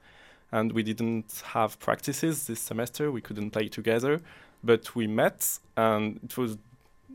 and 0.51 0.71
we 0.71 0.81
didn't 0.81 1.43
have 1.53 1.77
practices 1.77 2.47
this 2.47 2.61
semester. 2.61 3.11
We 3.11 3.21
couldn't 3.21 3.51
play 3.51 3.67
together, 3.67 4.21
but 4.63 4.95
we 4.95 5.05
met, 5.05 5.59
and 5.77 6.19
it 6.23 6.35
was 6.35 6.57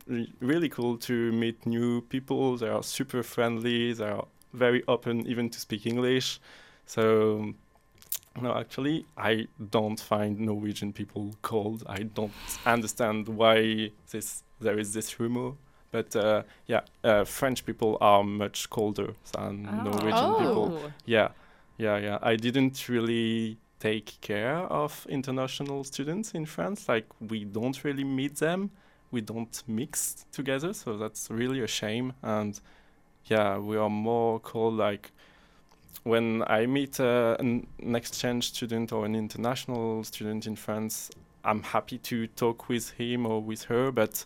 re- 0.06 0.32
really 0.38 0.68
cool 0.68 0.96
to 0.98 1.32
meet 1.32 1.66
new 1.66 2.02
people. 2.02 2.56
They 2.56 2.68
are 2.68 2.84
super 2.84 3.24
friendly. 3.24 3.94
They 3.94 4.10
are 4.10 4.26
very 4.52 4.84
open, 4.86 5.26
even 5.26 5.50
to 5.50 5.58
speak 5.58 5.86
English. 5.86 6.38
So 6.86 7.52
no, 8.42 8.54
actually, 8.54 9.06
I 9.16 9.46
don't 9.70 9.98
find 10.00 10.38
Norwegian 10.40 10.92
people 10.92 11.34
cold. 11.42 11.84
I 11.86 12.02
don't 12.02 12.32
understand 12.66 13.28
why 13.28 13.90
this 14.10 14.42
there 14.60 14.78
is 14.78 14.92
this 14.92 15.20
rumor. 15.20 15.52
But 15.90 16.14
uh, 16.16 16.42
yeah, 16.66 16.82
uh, 17.02 17.24
French 17.24 17.64
people 17.64 17.96
are 18.00 18.22
much 18.22 18.68
colder 18.68 19.14
than 19.32 19.62
Norwegian 19.62 20.34
people. 20.34 20.80
Oh. 20.84 20.92
Yeah, 21.06 21.28
yeah, 21.78 21.96
yeah. 21.96 22.18
I 22.20 22.36
didn't 22.36 22.88
really 22.88 23.58
take 23.80 24.20
care 24.20 24.56
of 24.56 25.06
international 25.08 25.84
students 25.84 26.32
in 26.32 26.44
France. 26.44 26.88
Like 26.88 27.06
we 27.20 27.44
don't 27.44 27.82
really 27.84 28.04
meet 28.04 28.36
them. 28.36 28.70
We 29.10 29.22
don't 29.22 29.62
mix 29.66 30.26
together, 30.32 30.74
so 30.74 30.98
that's 30.98 31.30
really 31.30 31.60
a 31.60 31.66
shame. 31.66 32.12
And 32.22 32.60
yeah, 33.24 33.58
we 33.58 33.76
are 33.76 33.88
more 33.88 34.40
called 34.40 34.74
like 34.74 35.12
when 36.04 36.42
I 36.46 36.66
meet 36.66 37.00
uh, 37.00 37.36
an, 37.38 37.66
an 37.82 37.96
exchange 37.96 38.52
student 38.52 38.92
or 38.92 39.04
an 39.04 39.14
international 39.14 40.04
student 40.04 40.46
in 40.46 40.56
France, 40.56 41.10
I'm 41.44 41.62
happy 41.62 41.98
to 41.98 42.26
talk 42.28 42.68
with 42.68 42.90
him 42.90 43.26
or 43.26 43.42
with 43.42 43.64
her, 43.64 43.90
but 43.92 44.24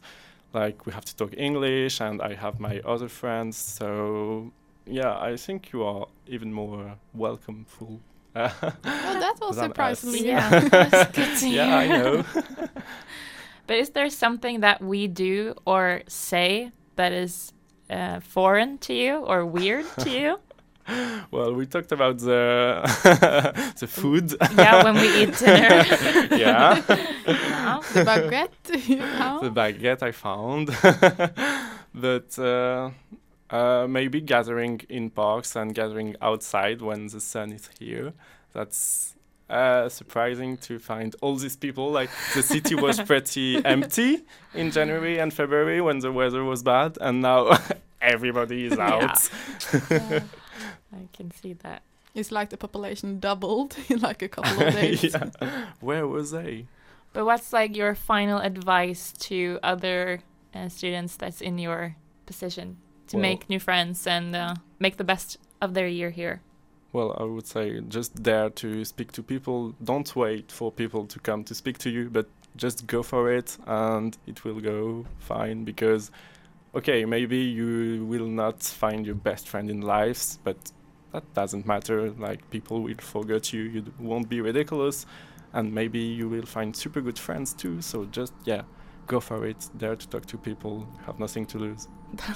like 0.53 0.87
we 0.87 0.93
have 0.93 1.05
to 1.05 1.17
talk 1.17 1.35
English, 1.37 2.01
and 2.01 2.21
I 2.21 2.35
have 2.35 2.61
my 2.61 2.81
other 2.81 3.09
friends. 3.09 3.57
So 3.57 4.53
yeah, 4.87 5.19
I 5.19 5.37
think 5.37 5.73
you 5.73 5.83
are 5.85 6.07
even 6.27 6.53
more 6.53 6.97
welcomeful. 7.15 8.01
Well, 8.35 8.51
that 8.85 9.35
was 9.41 9.57
Than 9.57 9.65
us. 9.65 9.69
surprisingly 9.69 10.27
Yeah, 10.27 10.69
yeah, 11.43 11.77
I 11.77 11.87
know. 11.87 12.25
But 13.67 13.77
is 13.77 13.91
there 13.91 14.11
something 14.11 14.61
that 14.61 14.81
we 14.83 15.07
do 15.07 15.55
or 15.65 16.03
say 16.09 16.73
that 16.97 17.13
is 17.13 17.53
uh, 17.89 18.21
foreign 18.21 18.79
to 18.79 18.93
you 18.93 19.17
or 19.17 19.47
weird 19.47 19.87
to 20.01 20.11
you? 20.11 20.39
well, 21.31 21.55
we 21.55 21.67
talked 21.67 21.93
about 21.93 22.19
the 22.19 22.83
the 23.79 23.87
food. 23.87 24.35
yeah, 24.57 24.85
when 24.85 24.95
we 24.95 25.23
eat 25.23 25.37
dinner. 25.39 25.85
yeah. 26.37 26.83
Yeah. 26.87 27.81
The 27.93 28.05
baguette, 28.05 28.89
you 28.89 28.97
know? 28.97 29.41
the 29.43 29.51
baguette 29.51 30.03
I 30.03 30.13
found. 30.13 30.71
but 31.95 32.39
uh, 32.39 32.91
uh, 33.51 33.87
maybe 33.89 34.21
gathering 34.21 34.81
in 34.89 35.11
parks 35.11 35.57
and 35.57 35.75
gathering 35.75 36.17
outside 36.21 36.83
when 36.83 37.07
the 37.09 37.21
sun 37.21 37.53
is 37.53 37.69
here. 37.79 38.13
That's 38.53 39.15
uh, 39.49 39.89
surprising 39.89 40.57
to 40.59 40.79
find 40.79 41.15
all 41.21 41.37
these 41.37 41.57
people. 41.57 41.91
Like 41.91 42.11
the 42.35 42.43
city 42.43 42.75
was 42.75 43.01
pretty 43.01 43.65
empty 43.65 44.23
in 44.55 44.71
January 44.71 45.19
and 45.19 45.33
February 45.33 45.81
when 45.81 46.01
the 46.01 46.11
weather 46.11 46.43
was 46.45 46.63
bad, 46.63 46.99
and 47.01 47.21
now 47.23 47.59
everybody 48.01 48.67
is 48.67 48.77
Yeah. 48.77 50.21
Out. 50.93 50.99
I 51.01 51.09
can 51.17 51.31
see 51.31 51.53
that. 51.55 51.83
It's 52.15 52.31
like 52.31 52.51
the 52.51 52.57
population 52.57 53.21
doubled 53.21 53.77
in 53.89 54.01
like 54.01 54.23
a 54.23 54.29
couple 54.29 54.67
of 54.67 54.75
days. 54.81 55.03
yeah. 55.05 55.31
Where 55.81 56.07
was 56.07 56.31
they? 56.31 56.67
But 57.13 57.25
what's 57.27 57.53
like 57.53 57.77
your 57.77 57.95
final 57.95 58.39
advice 58.39 59.13
to 59.29 59.59
other 59.63 60.21
uh, 60.55 60.69
students 60.69 61.17
that's 61.17 61.41
in 61.41 61.59
your 61.59 61.97
position 62.27 62.77
to 63.09 63.17
Well- 63.17 63.23
make 63.23 63.49
new 63.49 63.59
friends 63.61 64.07
and 64.07 64.35
uh, 64.37 64.55
make 64.79 64.97
the 64.97 65.05
best 65.05 65.39
of 65.61 65.75
their 65.75 65.89
year 65.89 66.11
here? 66.11 66.41
Well, 66.93 67.17
I 67.19 67.25
would 67.25 67.47
say 67.47 67.81
just 67.89 68.23
dare 68.23 68.51
to 68.51 68.85
speak 68.85 69.13
to 69.13 69.23
people. 69.23 69.75
Don't 69.83 70.15
wait 70.15 70.53
for 70.53 70.71
people 70.71 71.07
to 71.07 71.19
come 71.19 71.43
to 71.45 71.55
speak 71.55 71.79
to 71.79 71.91
you, 71.91 72.11
but 72.11 72.27
just 72.55 72.87
go 72.87 73.03
for 73.03 73.33
it 73.33 73.57
and 73.67 74.15
it 74.27 74.45
will 74.45 74.61
go 74.61 75.07
fine 75.19 75.65
because, 75.65 76.11
okay, 76.75 77.07
maybe 77.07 77.39
you 77.39 78.05
will 78.05 78.27
not 78.27 78.63
find 78.63 79.07
your 79.07 79.15
best 79.15 79.49
friend 79.49 79.71
in 79.71 79.81
life, 79.81 80.37
but 80.45 80.59
that 81.13 81.25
doesn't 81.35 81.67
matter. 81.67 82.11
Like, 82.11 82.49
people 82.51 82.83
will 82.83 82.95
forget 82.99 83.53
you, 83.53 83.63
you 83.63 83.81
d- 83.83 83.93
won't 83.99 84.29
be 84.29 84.41
ridiculous, 84.41 85.07
and 85.53 85.73
maybe 85.75 85.99
you 85.99 86.29
will 86.29 86.47
find 86.47 86.75
super 86.75 87.01
good 87.01 87.19
friends 87.19 87.53
too. 87.53 87.81
So 87.83 88.05
just, 88.07 88.33
yeah, 88.45 88.63
go 89.07 89.21
for 89.21 89.45
it. 89.47 89.69
Dare 89.77 89.97
to 89.97 90.09
talk 90.09 90.27
to 90.27 90.39
people, 90.39 90.87
have 91.07 91.19
nothing 91.19 91.47
to 91.47 91.59
lose. 91.59 91.89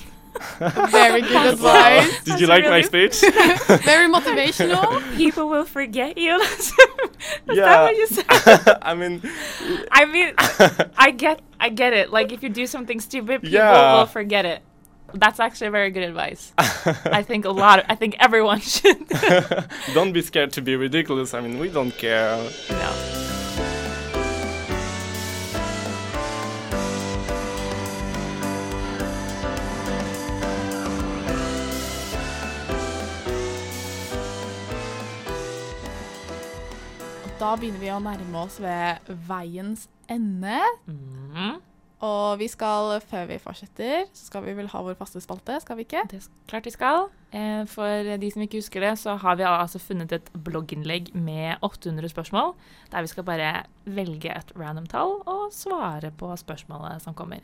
Very 0.59 1.23
good 1.23 1.33
Wow. 1.33 1.49
advice. 1.53 2.11
Did 2.25 2.25
That's 2.33 2.41
you 2.43 2.47
like 2.47 2.65
my 2.65 2.83
speech? 2.83 3.21
Very 3.85 4.07
motivational. 4.13 5.01
People 5.17 5.49
will 5.49 5.65
forget 5.65 6.19
you. 6.19 6.37
Is 6.41 6.73
Yeah. 7.49 7.65
that 7.65 7.83
what 7.85 7.97
you 7.97 8.07
said? 8.07 8.79
I 8.83 8.95
mean, 8.95 9.23
I 9.91 10.05
mean, 10.05 10.35
I 10.99 11.11
get, 11.17 11.41
I 11.59 11.71
get 11.71 11.95
it. 11.95 12.11
Like 12.13 12.33
if 12.33 12.43
you 12.43 12.51
do 12.51 12.67
something 12.67 13.01
stupid, 13.01 13.41
people 13.43 13.55
Yeah. 13.59 13.95
will 13.99 14.07
forget 14.07 14.45
it. 14.45 14.61
That's 15.15 15.41
actually 15.41 15.71
very 15.71 15.91
good 15.91 16.03
advice. 16.03 16.53
I 16.59 17.23
think 17.23 17.45
a 17.45 17.51
lot. 17.51 17.79
Of, 17.79 17.87
I 17.89 17.95
think 17.95 18.17
everyone 18.19 18.61
should. 18.75 19.09
don't 19.95 20.13
be 20.13 20.21
scared 20.23 20.53
to 20.55 20.63
be 20.63 20.77
ridiculous. 20.77 21.33
I 21.35 21.41
mean, 21.41 21.59
we 21.59 21.69
don't 21.69 21.97
care. 21.97 22.37
no. 22.71 22.93
Da 37.41 37.53
begynner 37.61 37.81
vi 37.83 37.91
å 37.93 37.99
nærme 38.01 38.39
oss 38.47 38.57
ved 38.63 39.11
veiens 39.29 39.87
ende. 40.09 40.61
Mhm. 40.89 41.61
Og 42.05 42.39
vi 42.39 42.45
skal, 42.53 42.99
før 43.01 43.25
vi 43.31 43.39
fortsetter, 43.41 44.03
så 44.13 44.27
skal 44.27 44.43
vi 44.45 44.53
vel 44.59 44.67
ha 44.69 44.83
vår 44.85 44.99
faste 44.99 45.21
spalte, 45.25 45.55
skal 45.63 45.79
vi 45.79 45.87
ikke? 45.87 46.03
Det 46.11 46.19
er 46.21 46.27
klart 46.51 46.67
vi 46.69 46.73
skal. 46.75 47.07
Eh, 47.33 47.63
For 47.73 48.11
de 48.21 48.31
som 48.31 48.43
ikke 48.45 48.59
husker 48.61 48.81
det, 48.85 48.99
så 49.01 49.15
har 49.17 49.37
vi 49.41 49.47
altså 49.49 49.79
funnet 49.81 50.13
et 50.13 50.29
blogginnlegg 50.45 51.15
med 51.17 51.57
800 51.65 52.09
spørsmål, 52.13 52.53
der 52.93 53.01
vi 53.01 53.07
skal 53.15 53.25
bare 53.25 53.63
velge 53.87 54.29
et 54.37 54.53
random 54.61 54.87
tall 54.87 55.23
og 55.27 55.49
svare 55.57 56.11
på 56.11 56.37
spørsmålet 56.37 57.01
som 57.03 57.15
kommer. 57.15 57.41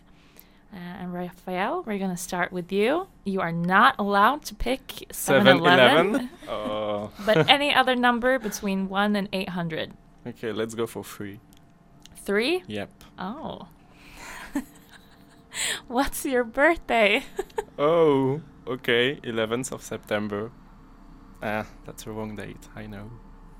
Uh, 0.72 1.02
and 1.02 1.12
Raphael, 1.14 1.82
we're 1.86 1.98
going 1.98 2.10
to 2.10 2.16
start 2.16 2.50
with 2.52 2.72
you. 2.72 3.06
You 3.26 3.40
are 3.42 3.52
not 3.52 3.94
allowed 3.98 4.40
to 4.46 4.54
pick 4.54 5.04
7-Eleven, 5.12 5.60
7-Eleven. 5.60 6.28
Oh, 6.48 7.10
but 7.26 7.50
any 7.50 7.74
other 7.74 7.94
number 7.94 8.38
between 8.38 8.88
1 8.88 9.16
and 9.16 9.28
800. 9.32 9.92
okay, 10.26 10.50
let's 10.52 10.74
go 10.74 10.86
for 10.86 11.02
free. 11.04 11.40
Three? 12.24 12.62
Yep. 12.68 12.90
Oh. 13.18 13.66
What's 15.88 16.24
your 16.24 16.44
birthday? 16.44 17.24
Oh, 17.78 18.42
okay, 18.68 19.16
11th 19.24 19.72
of 19.72 19.82
September. 19.82 20.52
Ah, 21.42 21.66
that's 21.86 22.06
a 22.06 22.10
wrong 22.12 22.36
date. 22.36 22.68
I 22.76 22.86
know. 22.86 23.10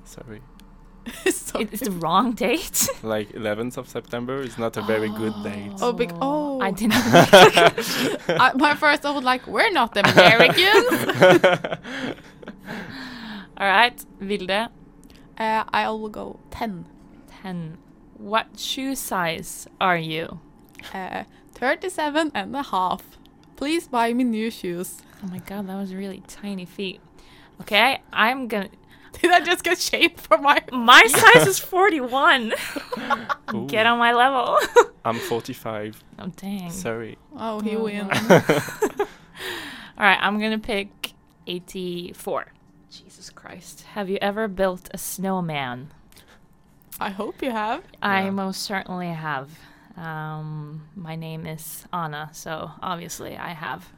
Sorry. 0.05 0.43
Sorry. 1.31 1.67
It's 1.73 1.81
the 1.83 1.91
wrong 1.91 2.33
date. 2.33 2.89
Like 3.03 3.31
11th 3.33 3.79
of 3.79 3.89
September 3.89 4.41
is 4.43 4.59
not 4.59 4.77
a 4.77 4.83
very 4.83 5.09
good 5.09 5.33
date. 5.43 5.73
Oh, 5.81 5.93
big- 5.93 6.13
oh. 6.21 6.61
I 6.61 6.71
didn't. 6.71 6.95
I, 6.95 8.53
my 8.55 8.75
first, 8.75 9.05
I 9.05 9.11
was 9.11 9.25
like, 9.25 9.47
we're 9.49 9.73
not 9.73 9.97
Americans. 9.97 10.87
All 13.57 13.67
right, 13.67 13.97
Vilde. 14.21 14.69
uh, 15.39 15.65
I 15.73 15.89
will 15.91 16.09
go 16.11 16.39
10. 16.51 16.87
10. 17.43 17.79
What 18.19 18.59
shoe 18.59 18.95
size 18.95 19.67
are 19.81 19.99
you? 19.99 20.39
Uh, 20.95 21.25
37 21.55 22.33
and 22.35 22.57
a 22.57 22.63
half. 22.63 23.03
Please 23.57 23.87
buy 23.89 24.13
me 24.13 24.25
new 24.25 24.51
shoes. 24.51 25.03
Oh 25.23 25.29
my 25.29 25.39
god, 25.39 25.69
that 25.69 25.77
was 25.77 25.95
really 25.95 26.23
tiny 26.27 26.65
feet. 26.65 27.01
Okay, 27.61 28.01
I'm 28.13 28.49
gonna. 28.49 28.69
Did 29.21 29.31
I 29.31 29.41
just 29.41 29.63
get 29.63 29.79
shaped 29.79 30.21
for 30.21 30.39
my... 30.39 30.63
My 30.73 31.03
size 31.07 31.47
is 31.47 31.59
41. 31.59 32.55
Ooh, 33.55 33.67
Get 33.67 33.85
on 33.87 33.99
my 33.99 34.15
level. 34.15 34.59
I'm 35.05 35.19
45. 35.19 36.03
oh, 36.19 36.27
dang. 36.35 36.71
Sorry. 36.71 37.19
Oh, 37.37 37.61
he 37.61 37.77
Oh, 37.77 37.85
wins. 37.85 38.09
All 38.31 40.07
right, 40.09 40.19
I'm 40.21 40.41
gonna 40.41 40.59
pick 40.59 41.13
84. 41.47 42.47
Jesus 42.91 43.29
Christ. 43.31 43.83
Have 43.93 44.09
you 44.09 44.19
ever 44.23 44.49
built 44.49 44.89
a 44.93 44.99
snowman? 44.99 45.91
I 46.99 47.11
hope 47.11 47.43
you 47.43 47.51
have. 47.51 47.83
I 48.03 48.25
Yeah. 48.25 48.31
most 48.31 48.63
certainly 48.63 49.09
have. 49.09 49.51
Um, 49.97 50.83
my 50.97 51.17
name 51.17 51.47
is 51.47 51.87
Anna, 51.93 52.31
so 52.33 52.71
obviously 52.83 53.37
I 53.37 53.51
have. 53.51 53.89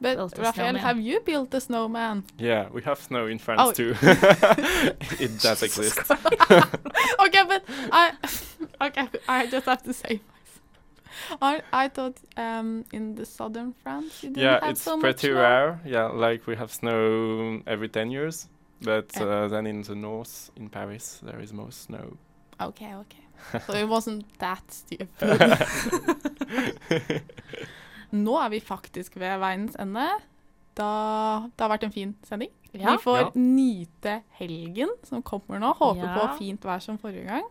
But 0.00 0.16
Built 0.16 0.38
a 0.38 0.42
Raphael, 0.42 0.66
snowman. 0.66 0.82
have 0.82 1.00
you 1.00 1.20
built 1.20 1.54
a 1.54 1.60
snowman? 1.60 2.24
Yeah, 2.38 2.68
we 2.70 2.82
have 2.82 2.98
snow 3.00 3.26
in 3.26 3.38
France 3.38 3.60
Oh. 3.64 3.72
too. 3.72 3.94
it 4.02 5.40
does 5.40 5.62
exist. 5.62 5.98
okay, 6.10 7.44
but 7.48 7.64
I... 7.92 8.12
okay, 8.82 9.08
I 9.28 9.46
just 9.46 9.64
have 9.66 9.82
to 9.84 9.92
say 9.94 10.20
myself. 10.20 11.40
I, 11.40 11.62
I 11.72 11.88
thought 11.88 12.18
um, 12.36 12.84
in 12.92 13.14
the 13.14 13.24
southern 13.24 13.72
France 13.72 14.22
you 14.22 14.28
didn't 14.30 14.42
Yeah, 14.44 14.60
have 14.60 14.70
it's 14.70 14.82
so 14.82 14.96
much 14.96 15.02
pretty 15.02 15.28
snow. 15.28 15.40
rare. 15.40 15.80
Yeah, 15.86 16.06
like 16.08 16.46
we 16.46 16.56
have 16.56 16.70
snow 16.72 17.62
every 17.66 17.88
10 17.88 18.10
years. 18.10 18.48
But 18.82 19.16
uh, 19.18 19.48
then 19.48 19.66
in 19.66 19.80
the 19.80 19.94
north, 19.94 20.50
in 20.56 20.68
Paris, 20.68 21.20
there 21.22 21.40
is 21.40 21.54
more 21.54 21.72
snow. 21.72 22.18
Okay, 22.60 22.92
okay. 22.94 23.24
So 23.66 23.72
it 23.74 23.88
wasn't 23.88 24.24
that 24.38 24.62
stupid. 24.68 25.08
Nå 28.16 28.36
er 28.40 28.52
vi 28.52 28.60
faktisk 28.62 29.16
ved 29.20 29.38
veiens 29.42 29.76
ende. 29.82 30.06
Da, 30.76 30.88
det 31.48 31.64
har 31.64 31.72
vært 31.72 31.86
en 31.88 31.94
fin 31.94 32.14
sending. 32.28 32.52
Ja. 32.76 32.92
Vi 32.96 33.02
får 33.04 33.18
Ja. 33.18 33.30
nyte 33.34 34.22
helgen 34.38 34.90
som 35.04 35.22
kommer 35.22 35.58
nå. 35.58 35.72
Håper 35.78 36.04
Ja. 36.04 36.14
på 36.18 36.38
fint 36.38 36.60
vær 36.64 36.78
som 36.80 36.98
forrige 36.98 37.24
gang. 37.26 37.44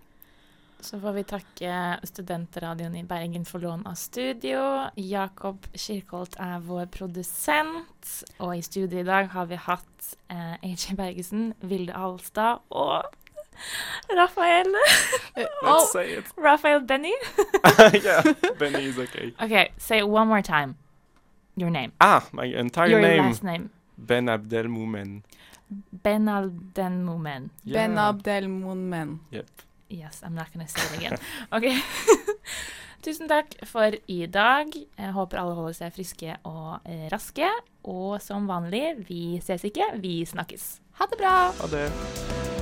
Så 0.82 1.00
får 1.02 1.14
vi 1.16 1.24
takke 1.24 2.00
Studentradioen 2.06 2.96
i 2.96 3.04
Bergen 3.04 3.46
for 3.46 3.60
lån 3.60 3.86
av 3.88 3.96
studio. 3.96 4.90
Jakob 4.96 5.66
Kirkholt 5.74 6.36
er 6.40 6.60
vår 6.60 6.86
produsent. 6.86 8.24
Og 8.40 8.58
i 8.58 8.62
studio 8.62 9.00
i 9.00 9.04
dag 9.04 9.28
har 9.30 9.46
vi 9.46 9.56
hatt 9.56 10.16
eh, 10.30 10.54
AJ 10.62 10.96
Bergesen, 10.96 11.54
Vilde 11.62 11.94
Alstad 11.96 12.60
og 12.70 13.04
Rafael. 14.16 14.68
Eh, 15.36 15.42
Let's 15.42 15.52
oh, 15.64 15.90
say 15.92 16.14
it. 16.14 16.26
Rafael 16.36 16.80
Benny. 16.82 17.14
yeah, 18.04 18.24
Benny 18.60 18.86
is 18.86 19.00
okay. 19.00 19.34
Okay, 19.42 19.72
say 19.78 20.00
it 20.00 20.08
one 20.08 20.28
more 20.28 20.42
time. 20.42 20.78
Your 21.56 21.70
name. 21.70 21.92
Ah, 22.02 22.28
my 22.32 22.46
entire 22.46 22.90
Your 22.90 23.02
name. 23.02 23.24
last 23.24 23.44
name. 23.44 23.70
Ben 23.98 24.28
Abdel 24.30 24.66
Moumen. 24.66 25.24
Ben 25.92 26.28
Abdelmoumen. 26.28 27.50
Yeah. 27.64 27.74
Ben 27.74 27.98
Abdel 27.98 28.48
Monmen. 28.48 29.20
Yep. 29.32 29.48
Yes, 29.90 30.22
I'm 30.24 30.36
not 30.36 30.52
gonna 30.54 30.68
say 30.68 30.82
it 30.82 30.98
again. 30.98 31.18
OK. 31.52 31.66
Tusen 33.06 33.30
takk 33.30 33.54
for 33.70 33.94
i 34.10 34.26
dag. 34.26 34.74
Jeg 34.74 35.14
håper 35.14 35.38
alle 35.38 35.54
holder 35.54 35.78
seg 35.78 35.94
friske 35.94 36.38
og 36.44 36.82
eh, 36.90 37.06
raske. 37.14 37.50
Og 37.86 38.18
som 38.22 38.50
vanlig, 38.50 38.96
vi 39.06 39.38
ses 39.46 39.68
ikke, 39.70 39.92
vi 40.02 40.24
snakkes. 40.26 40.80
Ha 40.98 41.10
det 41.12 41.22
bra! 41.22 41.38
Ha 41.62 41.74
det. 41.74 42.55